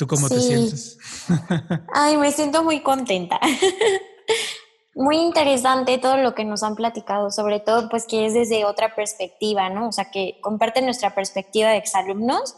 ¿Tú 0.00 0.06
cómo 0.06 0.30
te 0.30 0.40
sientes? 0.40 0.96
Ay, 1.92 2.16
me 2.16 2.32
siento 2.32 2.64
muy 2.64 2.80
contenta. 2.80 3.38
muy 4.94 5.18
interesante 5.18 5.98
todo 5.98 6.16
lo 6.16 6.34
que 6.34 6.46
nos 6.46 6.62
han 6.62 6.74
platicado, 6.74 7.30
sobre 7.30 7.60
todo 7.60 7.90
pues 7.90 8.06
que 8.06 8.24
es 8.24 8.32
desde 8.32 8.64
otra 8.64 8.94
perspectiva, 8.94 9.68
¿no? 9.68 9.88
O 9.88 9.92
sea, 9.92 10.10
que 10.10 10.38
comparten 10.40 10.86
nuestra 10.86 11.14
perspectiva 11.14 11.68
de 11.68 11.76
exalumnos, 11.76 12.56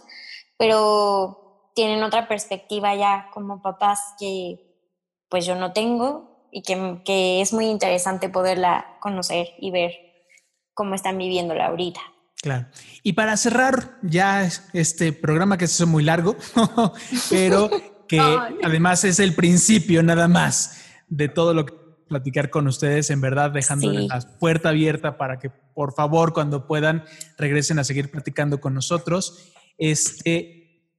pero 0.56 1.72
tienen 1.74 2.04
otra 2.04 2.28
perspectiva 2.28 2.94
ya 2.94 3.28
como 3.34 3.60
papás 3.60 3.98
que 4.20 4.78
pues 5.28 5.44
yo 5.44 5.56
no 5.56 5.72
tengo 5.72 6.46
y 6.52 6.62
que, 6.62 7.02
que 7.04 7.40
es 7.40 7.52
muy 7.52 7.66
interesante 7.66 8.28
poderla 8.28 8.98
conocer 9.00 9.48
y 9.58 9.72
ver 9.72 9.90
cómo 10.74 10.94
están 10.94 11.18
viviéndola 11.18 11.66
ahorita. 11.66 12.02
Claro. 12.42 12.66
Y 13.04 13.12
para 13.12 13.36
cerrar 13.36 13.98
ya 14.02 14.48
este 14.72 15.12
programa 15.12 15.56
que 15.56 15.68
se 15.68 15.74
hizo 15.74 15.86
muy 15.86 16.02
largo, 16.02 16.36
pero 17.30 17.70
que 18.08 18.20
además 18.20 19.04
es 19.04 19.20
el 19.20 19.34
principio 19.34 20.02
nada 20.02 20.26
más 20.26 20.82
de 21.08 21.28
todo 21.28 21.54
lo 21.54 21.64
que 21.64 21.74
platicar 22.08 22.50
con 22.50 22.66
ustedes, 22.66 23.10
en 23.10 23.20
verdad 23.20 23.52
dejándoles 23.52 24.08
la 24.08 24.20
puerta 24.40 24.70
abierta 24.70 25.16
para 25.16 25.38
que 25.38 25.50
por 25.50 25.94
favor 25.94 26.32
cuando 26.32 26.66
puedan 26.66 27.04
regresen 27.38 27.78
a 27.78 27.84
seguir 27.84 28.10
platicando 28.10 28.60
con 28.60 28.74
nosotros, 28.74 29.52
este, 29.78 30.90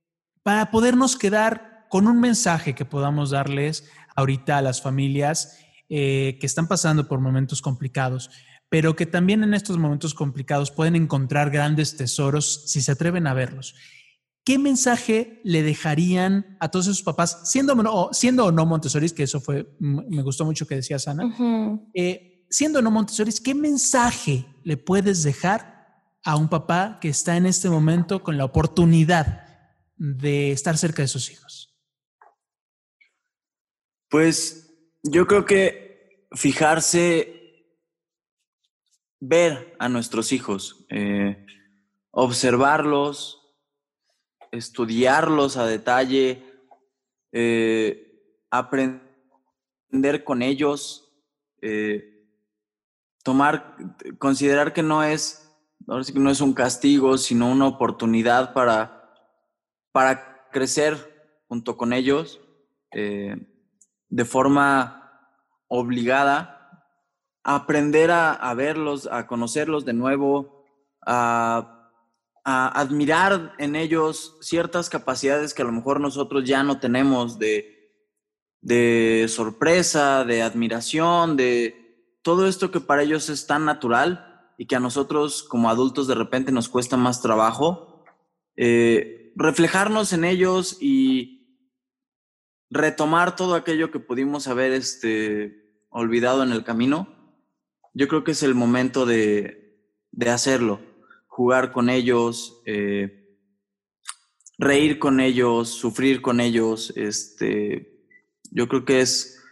para 0.43 0.71
podernos 0.71 1.17
quedar 1.17 1.88
con 1.89 2.08
un 2.08 2.21
mensaje 2.21 2.73
que 2.73 2.86
podamos 2.86 3.32
darles 3.32 3.91
ahorita 4.15 4.58
a 4.58 4.62
las 4.62 4.82
familias 4.82 5.60
eh, 5.89 6.38
que 6.39 6.47
están 6.47 6.67
pasando 6.67 7.08
por 7.08 7.19
momentos 7.19 7.62
complicados 7.62 8.31
pero 8.74 8.96
que 8.96 9.06
también 9.06 9.44
en 9.44 9.54
estos 9.54 9.78
momentos 9.78 10.15
complicados 10.15 10.71
pueden 10.71 10.96
encontrar 10.96 11.52
grandes 11.52 11.96
tesoros 11.96 12.63
si 12.65 12.82
se 12.82 12.92
atreven 12.92 13.28
a 13.28 13.36
verlos. 13.36 13.76
¿Qué 14.44 14.58
mensaje 14.58 15.42
le 15.44 15.62
dejarían 15.62 16.58
a 16.60 16.71
todos 16.71 16.88
esos 16.88 17.04
papás, 17.04 17.52
siendo, 17.52 17.74
o, 17.76 18.12
siendo 18.13 18.46
o 18.46 18.52
no 18.52 18.65
Montessoris, 18.65 19.13
que 19.13 19.21
eso 19.21 19.40
fue, 19.40 19.67
me 19.80 20.24
gustó 20.24 20.44
mucho 20.44 20.65
que 20.65 20.74
decía 20.74 20.98
Sana, 20.98 21.38
eh, 21.94 22.48
siendo 22.50 22.80
o 22.80 22.82
no 22.82 22.90
Montessoris, 22.90 23.40
¿qué 23.42 23.54
mensaje 23.54 24.44
le 24.63 24.76
puedes 24.76 25.21
dejar 25.21 26.02
a 26.24 26.36
un 26.36 26.50
papá 26.50 26.98
que 27.00 27.10
está 27.10 27.38
en 27.38 27.46
este 27.46 27.69
momento 27.69 28.24
con 28.24 28.38
la 28.38 28.46
oportunidad 28.46 29.46
de 29.98 30.52
estar 30.52 30.80
cerca 30.80 31.04
de 31.04 31.10
sus 31.10 31.30
hijos? 31.30 31.78
Pues 34.10 34.74
yo 35.04 35.28
creo 35.28 35.46
que 35.46 36.26
fijarse 36.32 37.42
ver 39.26 39.74
a 39.80 39.88
nuestros 39.88 40.34
hijos, 40.34 40.86
eh, 40.90 41.46
observarlos, 42.12 43.56
estudiarlos 44.52 45.56
a 45.56 45.65
detalle, 45.65 46.44
eh, 47.32 48.42
aprender 48.52 50.26
con 50.26 50.42
ellos, 50.42 51.10
eh, 51.62 52.28
tomar, 53.24 53.78
considerar 54.19 54.74
que 54.74 54.84
no 54.84 55.04
es, 55.04 55.50
que 56.13 56.19
no 56.19 56.30
es 56.30 56.42
un 56.42 56.54
castigo, 56.54 57.17
sino 57.17 57.50
una 57.50 57.67
oportunidad 57.67 58.52
para, 58.54 59.10
para 59.94 60.50
crecer 60.52 61.42
junto 61.48 61.78
con 61.78 61.94
ellos 61.94 62.42
de 62.92 64.26
forma 64.26 65.32
obligada, 65.67 66.63
aprender 67.44 68.12
a, 68.12 68.54
verlos, 68.54 69.08
a 69.12 69.27
conocerlos 69.27 69.85
de 69.85 69.94
nuevo, 69.94 70.65
a 71.06 71.83
a 72.44 72.79
admirar 72.79 73.54
en 73.58 73.75
ellos 73.75 74.35
ciertas 74.41 74.89
capacidades 74.89 75.54
que 75.54 75.62
a 75.62 75.65
lo 75.65 75.71
mejor 75.71 76.00
nosotros 76.00 76.44
ya 76.44 76.63
no 76.63 76.79
tenemos 76.79 77.39
de, 77.39 77.94
de 78.62 79.27
sorpresa, 79.29 80.25
de 80.25 80.41
admiración, 80.41 81.37
de 81.37 82.19
todo 82.21 82.48
esto 82.48 82.69
que 82.69 82.81
para 82.81 83.04
ellos 83.04 83.29
es 83.29 83.48
tan 83.48 83.65
natural 83.65 84.52
y 84.58 84.65
que 84.65 84.75
a 84.75 84.81
nosotros 84.81 85.44
como 85.44 85.69
adultos 85.69 86.08
de 86.08 86.15
repente 86.15 86.52
nos 86.52 86.67
cuesta 86.67 86.98
más 86.98 87.21
trabajo, 87.21 88.04
eh, 88.58 89.31
reflejarnos 89.35 90.12
en 90.12 90.25
ellos 90.25 90.77
y 90.81 91.63
retomar 92.69 93.35
todo 93.35 93.56
aquello 93.56 93.89
que 93.89 94.00
pudimos 94.00 94.48
haber 94.48 94.73
este, 94.73 95.85
olvidado 95.89 96.44
en 96.44 96.52
el 96.52 96.63
camino, 96.63 97.23
yo 97.94 98.08
creo 98.08 98.23
que 98.23 98.31
es 98.31 98.44
el 98.44 98.56
momento 98.56 99.06
de, 99.06 99.79
de 100.12 100.29
hacerlo 100.29 100.79
jugar 101.33 101.71
con 101.71 101.89
ellos, 101.89 102.62
eh, 102.67 103.39
reír 104.60 105.00
con 105.00 105.19
ellos, 105.19 105.67
sufrir 105.69 106.21
con 106.21 106.39
ellos. 106.39 106.94
Este, 106.96 108.06
yo 108.52 108.67
creo 108.67 108.85
que 108.85 109.02
es, 109.02 109.44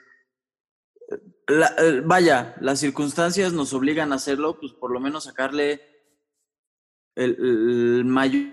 eh, 1.48 2.02
vaya, 2.06 2.56
las 2.62 2.80
circunstancias 2.80 3.52
nos 3.54 3.74
obligan 3.74 4.12
a 4.12 4.18
hacerlo, 4.18 4.60
pues 4.60 4.74
por 4.74 4.92
lo 4.92 5.00
menos 5.00 5.24
sacarle 5.24 5.82
el, 7.16 8.06
mayor 8.06 8.52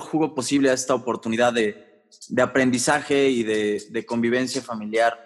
jugo 0.00 0.34
posible 0.34 0.68
a 0.68 0.74
esta 0.74 0.94
oportunidad 0.94 1.54
de, 1.54 2.04
de 2.28 2.42
aprendizaje 2.42 3.30
y 3.30 3.44
de, 3.44 3.82
de, 3.88 4.04
convivencia 4.04 4.60
familiar 4.60 5.18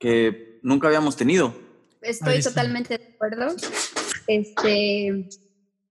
que 0.00 0.58
nunca 0.64 0.88
habíamos 0.88 1.16
tenido. 1.16 1.54
Estoy 2.02 2.42
totalmente 2.42 2.98
de 2.98 3.04
acuerdo. 3.14 3.54
Este, 4.26 5.28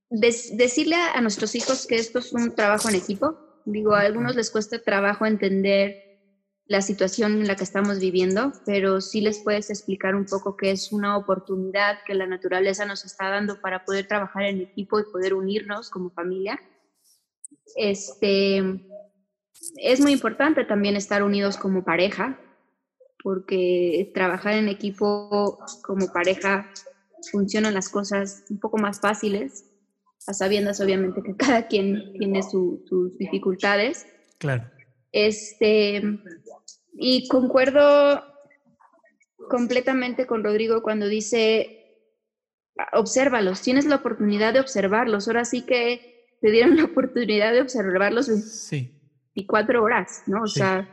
decirle 0.10 0.96
a, 0.96 1.20
nuestros 1.22 1.56
hijos 1.56 1.88
que 1.88 1.96
esto 1.96 2.20
es 2.20 2.34
un 2.34 2.56
trabajo 2.56 2.90
en 2.90 2.96
equipo. 2.96 3.38
Digo, 3.66 3.94
a 3.94 4.02
algunos 4.02 4.36
les 4.36 4.50
cuesta 4.50 4.80
trabajo 4.80 5.26
entender 5.26 6.12
la 6.66 6.82
situación 6.82 7.34
en 7.34 7.48
la 7.48 7.56
que 7.56 7.64
estamos 7.64 8.00
viviendo, 8.00 8.54
pero 8.66 9.02
sí 9.02 9.20
les 9.22 9.40
puedes 9.40 9.70
explicar 9.70 10.16
un 10.16 10.26
poco 10.26 10.56
que 10.56 10.72
es 10.72 10.92
una 10.92 11.18
oportunidad 11.18 12.00
que 12.06 12.14
la 12.14 12.28
naturaleza 12.28 12.86
nos 12.86 13.04
está 13.04 13.30
dando 13.30 13.60
para 13.60 13.84
poder 13.84 14.08
trabajar 14.08 14.44
en 14.44 14.62
equipo 14.62 15.00
y 15.00 15.04
poder 15.12 15.34
unirnos 15.34 15.90
como 15.90 16.12
familia. 16.12 16.62
Este, 17.76 18.58
es 19.78 20.00
muy 20.00 20.14
importante 20.14 20.64
también 20.64 20.96
estar 20.96 21.24
unidos 21.24 21.58
como 21.58 21.84
pareja, 21.84 22.40
porque 23.24 24.12
trabajar 24.14 24.54
en 24.54 24.70
equipo 24.70 25.60
como 25.84 26.12
pareja 26.12 26.70
funcionan 27.32 27.74
las 27.74 27.90
cosas 27.90 28.46
un 28.50 28.60
poco 28.60 28.78
más 28.78 29.00
fáciles 29.00 29.66
a 30.28 30.34
sabiendas 30.34 30.80
obviamente 30.82 31.22
que 31.24 31.36
cada 31.36 31.68
quien 31.68 32.14
tiene 32.14 32.42
sus 32.44 33.18
dificultades. 33.18 34.06
Claro. 34.38 34.70
Este, 35.12 36.02
y 36.94 37.28
concuerdo 37.28 38.24
completamente 39.50 40.26
con 40.26 40.44
Rodrigo 40.44 40.82
cuando 40.82 41.08
dice, 41.08 42.00
obsérvalos, 42.94 43.62
tienes 43.62 43.86
la 43.86 43.98
oportunidad 43.98 44.54
de 44.54 44.62
observarlos, 44.62 45.28
ahora 45.28 45.46
sí 45.46 45.64
que 45.64 46.38
te 46.42 46.52
dieron 46.52 46.78
la 46.78 46.86
oportunidad 46.86 47.52
de 47.52 47.62
observarlos 47.62 48.28
sí. 48.28 48.98
24 49.36 49.84
horas, 49.84 50.24
¿no? 50.28 50.44
O 50.44 50.48
sea, 50.48 50.88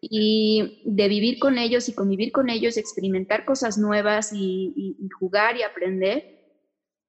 y 0.00 0.82
de 0.84 1.08
vivir 1.08 1.38
con 1.38 1.58
ellos 1.58 1.88
y 1.88 1.94
convivir 1.94 2.32
con 2.32 2.48
ellos, 2.48 2.76
experimentar 2.76 3.44
cosas 3.44 3.78
nuevas 3.78 4.32
y 4.32 4.96
jugar 5.18 5.56
y 5.56 5.62
aprender. 5.62 6.40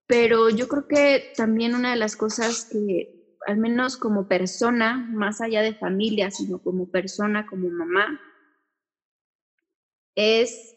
Pero 0.07 0.49
yo 0.49 0.67
creo 0.67 0.87
que 0.87 1.31
también 1.37 1.73
una 1.73 1.91
de 1.91 1.95
las 1.95 2.17
cosas 2.17 2.67
que, 2.69 3.37
al 3.47 3.57
menos 3.57 3.95
como 3.95 4.27
persona, 4.27 4.97
más 4.97 5.39
allá 5.39 5.61
de 5.61 5.73
familia, 5.73 6.31
sino 6.31 6.61
como 6.61 6.91
persona, 6.91 7.45
como 7.45 7.69
mamá, 7.69 8.19
es 10.15 10.75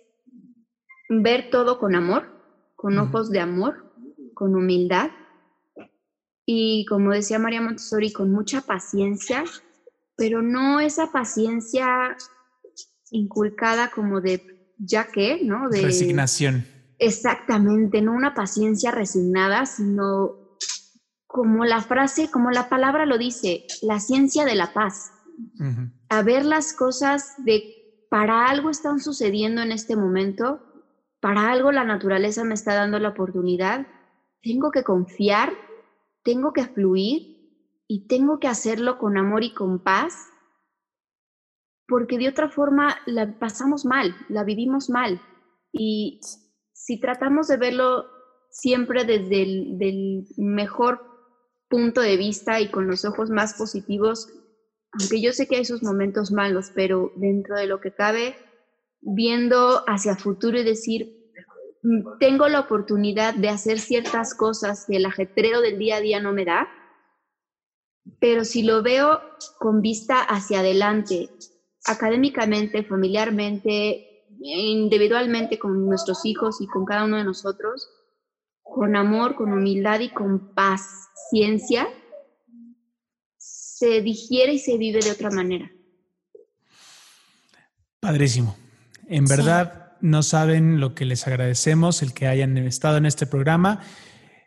ver 1.08 1.50
todo 1.50 1.80
con 1.80 1.96
amor, 1.96 2.30
con 2.76 2.96
ojos 2.98 3.30
de 3.30 3.40
amor, 3.40 3.92
con 4.34 4.54
humildad. 4.54 5.10
Y 6.46 6.86
como 6.86 7.10
decía 7.10 7.40
María 7.40 7.60
Montessori, 7.60 8.12
con 8.12 8.30
mucha 8.30 8.60
paciencia, 8.60 9.44
pero 10.16 10.42
no 10.42 10.80
esa 10.80 11.10
paciencia 11.12 12.16
inculcada 13.10 13.88
como 13.88 14.20
de 14.20 14.42
ya 14.78 15.04
que, 15.04 15.40
¿no? 15.42 15.68
De 15.68 15.82
resignación. 15.82 16.66
Exactamente, 16.98 18.02
no 18.02 18.12
una 18.12 18.34
paciencia 18.34 18.90
resignada, 18.90 19.66
sino 19.66 20.32
como 21.26 21.64
la 21.64 21.82
frase, 21.82 22.30
como 22.30 22.50
la 22.50 22.68
palabra 22.68 23.06
lo 23.06 23.18
dice, 23.18 23.64
la 23.82 23.98
ciencia 23.98 24.44
de 24.44 24.54
la 24.54 24.72
paz. 24.72 25.10
A 26.08 26.22
ver 26.22 26.44
las 26.44 26.72
cosas 26.72 27.34
de 27.38 27.64
para 28.08 28.46
algo 28.46 28.70
están 28.70 29.00
sucediendo 29.00 29.60
en 29.60 29.72
este 29.72 29.96
momento, 29.96 30.62
para 31.18 31.50
algo 31.50 31.72
la 31.72 31.84
naturaleza 31.84 32.44
me 32.44 32.54
está 32.54 32.74
dando 32.74 33.00
la 33.00 33.08
oportunidad, 33.08 33.86
tengo 34.40 34.70
que 34.70 34.84
confiar, 34.84 35.52
tengo 36.22 36.52
que 36.52 36.64
fluir 36.66 37.33
y 37.86 38.06
tengo 38.06 38.38
que 38.38 38.48
hacerlo 38.48 38.98
con 38.98 39.16
amor 39.16 39.44
y 39.44 39.54
con 39.54 39.82
paz, 39.82 40.28
porque 41.86 42.18
de 42.18 42.28
otra 42.28 42.48
forma 42.48 42.96
la 43.06 43.38
pasamos 43.38 43.84
mal, 43.84 44.14
la 44.28 44.44
vivimos 44.44 44.88
mal. 44.88 45.20
Y 45.72 46.20
si 46.72 46.98
tratamos 46.98 47.48
de 47.48 47.56
verlo 47.56 48.06
siempre 48.50 49.04
desde 49.04 49.42
el 49.42 50.26
mejor 50.36 51.02
punto 51.68 52.00
de 52.00 52.16
vista 52.16 52.60
y 52.60 52.70
con 52.70 52.86
los 52.86 53.04
ojos 53.04 53.30
más 53.30 53.54
positivos, 53.54 54.28
aunque 54.92 55.20
yo 55.20 55.32
sé 55.32 55.46
que 55.48 55.56
hay 55.56 55.64
sus 55.64 55.82
momentos 55.82 56.30
malos, 56.30 56.70
pero 56.74 57.12
dentro 57.16 57.56
de 57.56 57.66
lo 57.66 57.80
que 57.80 57.92
cabe, 57.92 58.36
viendo 59.00 59.82
hacia 59.88 60.16
futuro 60.16 60.58
y 60.58 60.64
decir, 60.64 61.32
mm, 61.82 62.18
tengo 62.18 62.48
la 62.48 62.60
oportunidad 62.60 63.34
de 63.34 63.48
hacer 63.48 63.78
ciertas 63.78 64.34
cosas 64.34 64.86
que 64.86 64.96
el 64.96 65.06
ajetreo 65.06 65.60
del 65.60 65.78
día 65.78 65.96
a 65.96 66.00
día 66.00 66.20
no 66.20 66.32
me 66.32 66.44
da, 66.44 66.68
pero 68.20 68.44
si 68.44 68.62
lo 68.62 68.82
veo 68.82 69.20
con 69.58 69.80
vista 69.80 70.20
hacia 70.20 70.60
adelante, 70.60 71.30
académicamente, 71.84 72.84
familiarmente, 72.84 74.26
individualmente 74.40 75.58
con 75.58 75.86
nuestros 75.86 76.24
hijos 76.24 76.60
y 76.60 76.66
con 76.66 76.84
cada 76.84 77.04
uno 77.04 77.16
de 77.16 77.24
nosotros, 77.24 77.88
con 78.62 78.96
amor, 78.96 79.36
con 79.36 79.52
humildad 79.52 80.00
y 80.00 80.10
con 80.10 80.54
paciencia, 80.54 81.88
se 83.36 84.00
digiere 84.00 84.54
y 84.54 84.58
se 84.58 84.78
vive 84.78 85.00
de 85.00 85.10
otra 85.10 85.30
manera. 85.30 85.70
Padrísimo. 88.00 88.56
En 89.06 89.24
verdad, 89.24 89.96
no 90.00 90.22
saben 90.22 90.80
lo 90.80 90.94
que 90.94 91.04
les 91.04 91.26
agradecemos 91.26 92.02
el 92.02 92.12
que 92.12 92.26
hayan 92.26 92.56
estado 92.58 92.98
en 92.98 93.06
este 93.06 93.26
programa. 93.26 93.82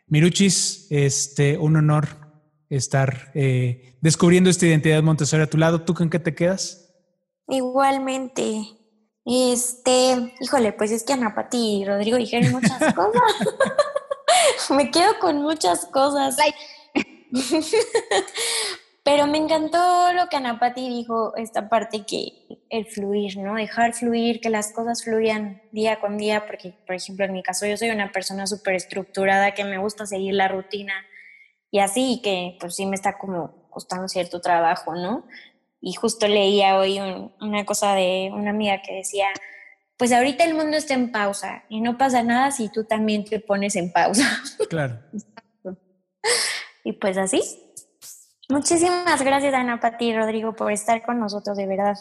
Miruchis, 0.06 0.86
este, 0.90 1.58
un 1.58 1.76
honor 1.76 2.27
estar 2.70 3.30
eh, 3.34 3.96
descubriendo 4.00 4.50
esta 4.50 4.66
identidad 4.66 5.02
Montessori 5.02 5.42
a 5.42 5.50
tu 5.50 5.58
lado. 5.58 5.82
¿Tú 5.82 5.94
con 5.94 6.10
qué 6.10 6.18
te 6.18 6.34
quedas? 6.34 6.94
Igualmente. 7.48 8.62
Este, 9.24 10.34
híjole, 10.40 10.72
pues 10.72 10.90
es 10.90 11.04
que 11.04 11.12
Ana 11.12 11.34
Pati 11.34 11.80
y 11.80 11.84
Rodrigo 11.84 12.16
dijeron 12.16 12.50
muchas 12.52 12.78
cosas. 12.94 13.22
me 14.70 14.90
quedo 14.90 15.18
con 15.20 15.42
muchas 15.42 15.86
cosas. 15.86 16.36
Pero 19.04 19.26
me 19.26 19.38
encantó 19.38 20.12
lo 20.12 20.28
que 20.28 20.36
Ana 20.36 20.58
Pati 20.58 20.86
dijo, 20.88 21.34
esta 21.36 21.70
parte 21.70 22.04
que 22.04 22.60
el 22.68 22.84
fluir, 22.84 23.38
¿no? 23.38 23.54
Dejar 23.54 23.94
fluir, 23.94 24.40
que 24.40 24.50
las 24.50 24.72
cosas 24.72 25.02
fluyan 25.02 25.62
día 25.72 25.98
con 25.98 26.18
día, 26.18 26.46
porque, 26.46 26.74
por 26.86 26.94
ejemplo, 26.94 27.24
en 27.24 27.32
mi 27.32 27.42
caso 27.42 27.64
yo 27.66 27.78
soy 27.78 27.88
una 27.88 28.12
persona 28.12 28.46
súper 28.46 28.74
estructurada 28.74 29.54
que 29.54 29.64
me 29.64 29.78
gusta 29.78 30.04
seguir 30.04 30.34
la 30.34 30.48
rutina 30.48 30.92
y 31.70 31.80
así, 31.80 32.20
que 32.22 32.56
pues 32.60 32.76
sí 32.76 32.86
me 32.86 32.96
está 32.96 33.18
como 33.18 33.68
costando 33.70 34.08
cierto 34.08 34.40
trabajo, 34.40 34.94
¿no? 34.94 35.26
Y 35.80 35.94
justo 35.94 36.26
leía 36.26 36.76
hoy 36.76 36.98
una 37.40 37.64
cosa 37.64 37.94
de 37.94 38.30
una 38.32 38.50
amiga 38.50 38.82
que 38.82 38.94
decía, 38.94 39.26
pues 39.96 40.12
ahorita 40.12 40.44
el 40.44 40.54
mundo 40.54 40.76
está 40.76 40.94
en 40.94 41.12
pausa 41.12 41.64
y 41.68 41.80
no 41.80 41.98
pasa 41.98 42.22
nada 42.22 42.50
si 42.50 42.68
tú 42.70 42.84
también 42.84 43.24
te 43.24 43.40
pones 43.40 43.76
en 43.76 43.92
pausa. 43.92 44.42
Claro. 44.68 44.98
y 46.84 46.92
pues 46.92 47.16
así. 47.16 47.42
Muchísimas 48.48 49.22
gracias, 49.22 49.52
Ana 49.54 49.78
Pati 49.78 50.06
y 50.06 50.16
Rodrigo, 50.16 50.54
por 50.54 50.72
estar 50.72 51.02
con 51.04 51.20
nosotros, 51.20 51.56
de 51.56 51.66
verdad. 51.66 51.96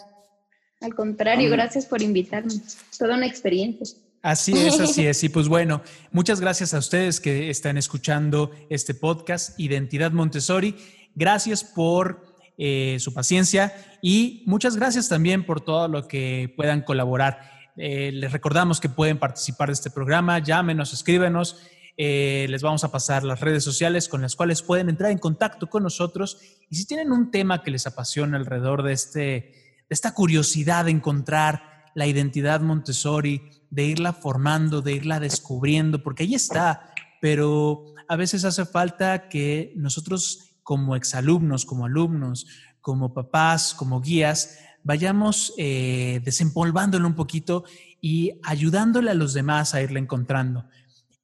Al 0.80 0.95
contrario, 0.95 1.49
gracias 1.49 1.86
por 1.86 2.01
invitarme. 2.01 2.53
Toda 2.97 3.15
una 3.15 3.26
experiencia. 3.26 3.97
Así 4.22 4.53
es, 4.53 4.80
así 4.80 5.05
es. 5.05 5.24
Y 5.24 5.30
pues 5.30 5.47
bueno, 5.47 5.82
muchas 6.11 6.41
gracias 6.41 6.74
a 6.74 6.80
ustedes 6.80 7.20
que 7.20 7.49
están 7.49 7.78
escuchando 7.78 8.51
este 8.70 8.93
podcast, 8.93 9.57
Identidad 9.59 10.11
Montessori. 10.11 10.76
Gracias 11.15 11.63
por 11.63 12.26
eh, 12.57 12.97
su 12.99 13.13
paciencia 13.13 13.74
y 14.01 14.43
muchas 14.47 14.76
gracias 14.76 15.07
también 15.07 15.45
por 15.45 15.61
todo 15.61 15.88
lo 15.88 16.07
que 16.07 16.51
puedan 16.55 16.82
colaborar. 16.82 17.51
Eh, 17.78 18.11
les 18.11 18.32
recordamos 18.32 18.80
que 18.80 18.89
pueden 18.89 19.20
participar 19.20 19.70
de 19.70 19.74
este 19.74 19.91
programa, 19.91 20.39
llámenos, 20.39 20.93
escríbenos. 20.93 21.61
Eh, 21.95 22.47
les 22.49 22.61
vamos 22.61 22.84
a 22.84 22.91
pasar 22.91 23.24
las 23.24 23.39
redes 23.39 23.63
sociales 23.63 24.07
con 24.07 24.22
las 24.22 24.36
cuales 24.36 24.61
pueden 24.61 24.89
entrar 24.89 25.11
en 25.11 25.20
contacto 25.20 25.68
con 25.68 25.84
nosotros. 25.84 26.39
Y 26.70 26.76
si 26.76 26.86
tienen 26.86 27.11
un 27.11 27.32
tema 27.32 27.63
que 27.63 27.72
les 27.72 27.86
apasiona 27.86 28.38
alrededor 28.38 28.84
de, 28.84 28.93
este, 28.93 29.20
de 29.20 29.53
esta 29.89 30.13
curiosidad 30.13 30.86
de 30.86 30.91
encontrar 30.91 31.76
la 31.97 32.05
identidad 32.05 32.61
Montessori, 32.61 33.41
de 33.71 33.85
irla 33.85 34.13
formando, 34.13 34.83
de 34.83 34.93
irla 34.93 35.19
descubriendo, 35.19 36.03
porque 36.03 36.21
ahí 36.21 36.35
está, 36.35 36.93
pero 37.19 37.85
a 38.07 38.15
veces 38.15 38.45
hace 38.45 38.67
falta 38.67 39.29
que 39.29 39.73
nosotros 39.75 40.51
como 40.61 40.95
exalumnos, 40.95 41.65
como 41.65 41.87
alumnos, 41.87 42.45
como 42.81 43.15
papás, 43.15 43.73
como 43.73 43.99
guías, 43.99 44.59
vayamos 44.83 45.55
eh, 45.57 46.21
desempolvándolo 46.23 47.07
un 47.07 47.15
poquito 47.15 47.63
y 47.99 48.33
ayudándole 48.43 49.09
a 49.09 49.15
los 49.15 49.33
demás 49.33 49.73
a 49.73 49.81
irla 49.81 49.97
encontrando 49.97 50.65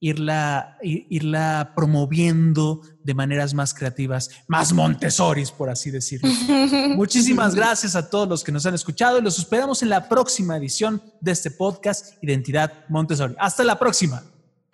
irla, 0.03 0.77
irla 0.81 1.71
promoviendo 1.73 2.81
de 3.05 3.13
maneras 3.13 3.53
más 3.53 3.73
creativas, 3.73 4.29
más 4.47 4.73
Montessoris, 4.73 5.49
por 5.49 5.69
así 5.69 5.91
decirlo. 5.91 6.29
Muchísimas 6.97 7.55
gracias 7.55 7.95
a 7.95 8.09
todos 8.09 8.27
los 8.27 8.43
que 8.43 8.51
nos 8.51 8.65
han 8.65 8.73
escuchado 8.73 9.17
y 9.17 9.21
los 9.21 9.39
esperamos 9.39 9.81
en 9.81 9.87
la 9.87 10.09
próxima 10.09 10.57
edición 10.57 11.01
de 11.21 11.31
este 11.31 11.51
podcast 11.51 12.21
Identidad 12.21 12.85
Montessori. 12.89 13.33
Hasta 13.39 13.63
la 13.63 13.79
próxima. 13.79 14.23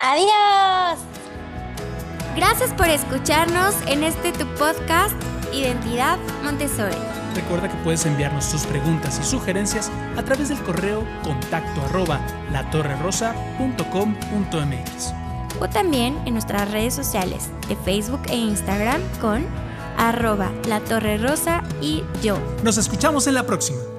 Adiós. 0.00 0.98
Gracias 2.34 2.72
por 2.72 2.88
escucharnos 2.88 3.76
en 3.86 4.02
este 4.02 4.32
tu 4.32 4.46
podcast 4.54 5.14
Identidad 5.52 6.18
Montessori. 6.42 7.19
Recuerda 7.34 7.68
que 7.68 7.76
puedes 7.84 8.06
enviarnos 8.06 8.50
tus 8.50 8.64
preguntas 8.66 9.20
y 9.20 9.24
sugerencias 9.24 9.90
a 10.16 10.22
través 10.22 10.48
del 10.48 10.62
correo 10.62 11.04
contacto 11.22 11.82
arroba 11.82 12.18
latorrerosa.com.mx 12.50 15.20
o 15.60 15.68
también 15.68 16.18
en 16.26 16.34
nuestras 16.34 16.70
redes 16.70 16.94
sociales 16.94 17.50
de 17.68 17.76
Facebook 17.76 18.22
e 18.28 18.36
Instagram 18.36 19.00
con 19.20 19.44
arroba 19.96 20.50
la 20.66 20.80
torre 20.80 21.18
rosa 21.18 21.62
y 21.80 22.02
yo. 22.22 22.38
Nos 22.62 22.78
escuchamos 22.78 23.26
en 23.26 23.34
la 23.34 23.44
próxima. 23.44 23.89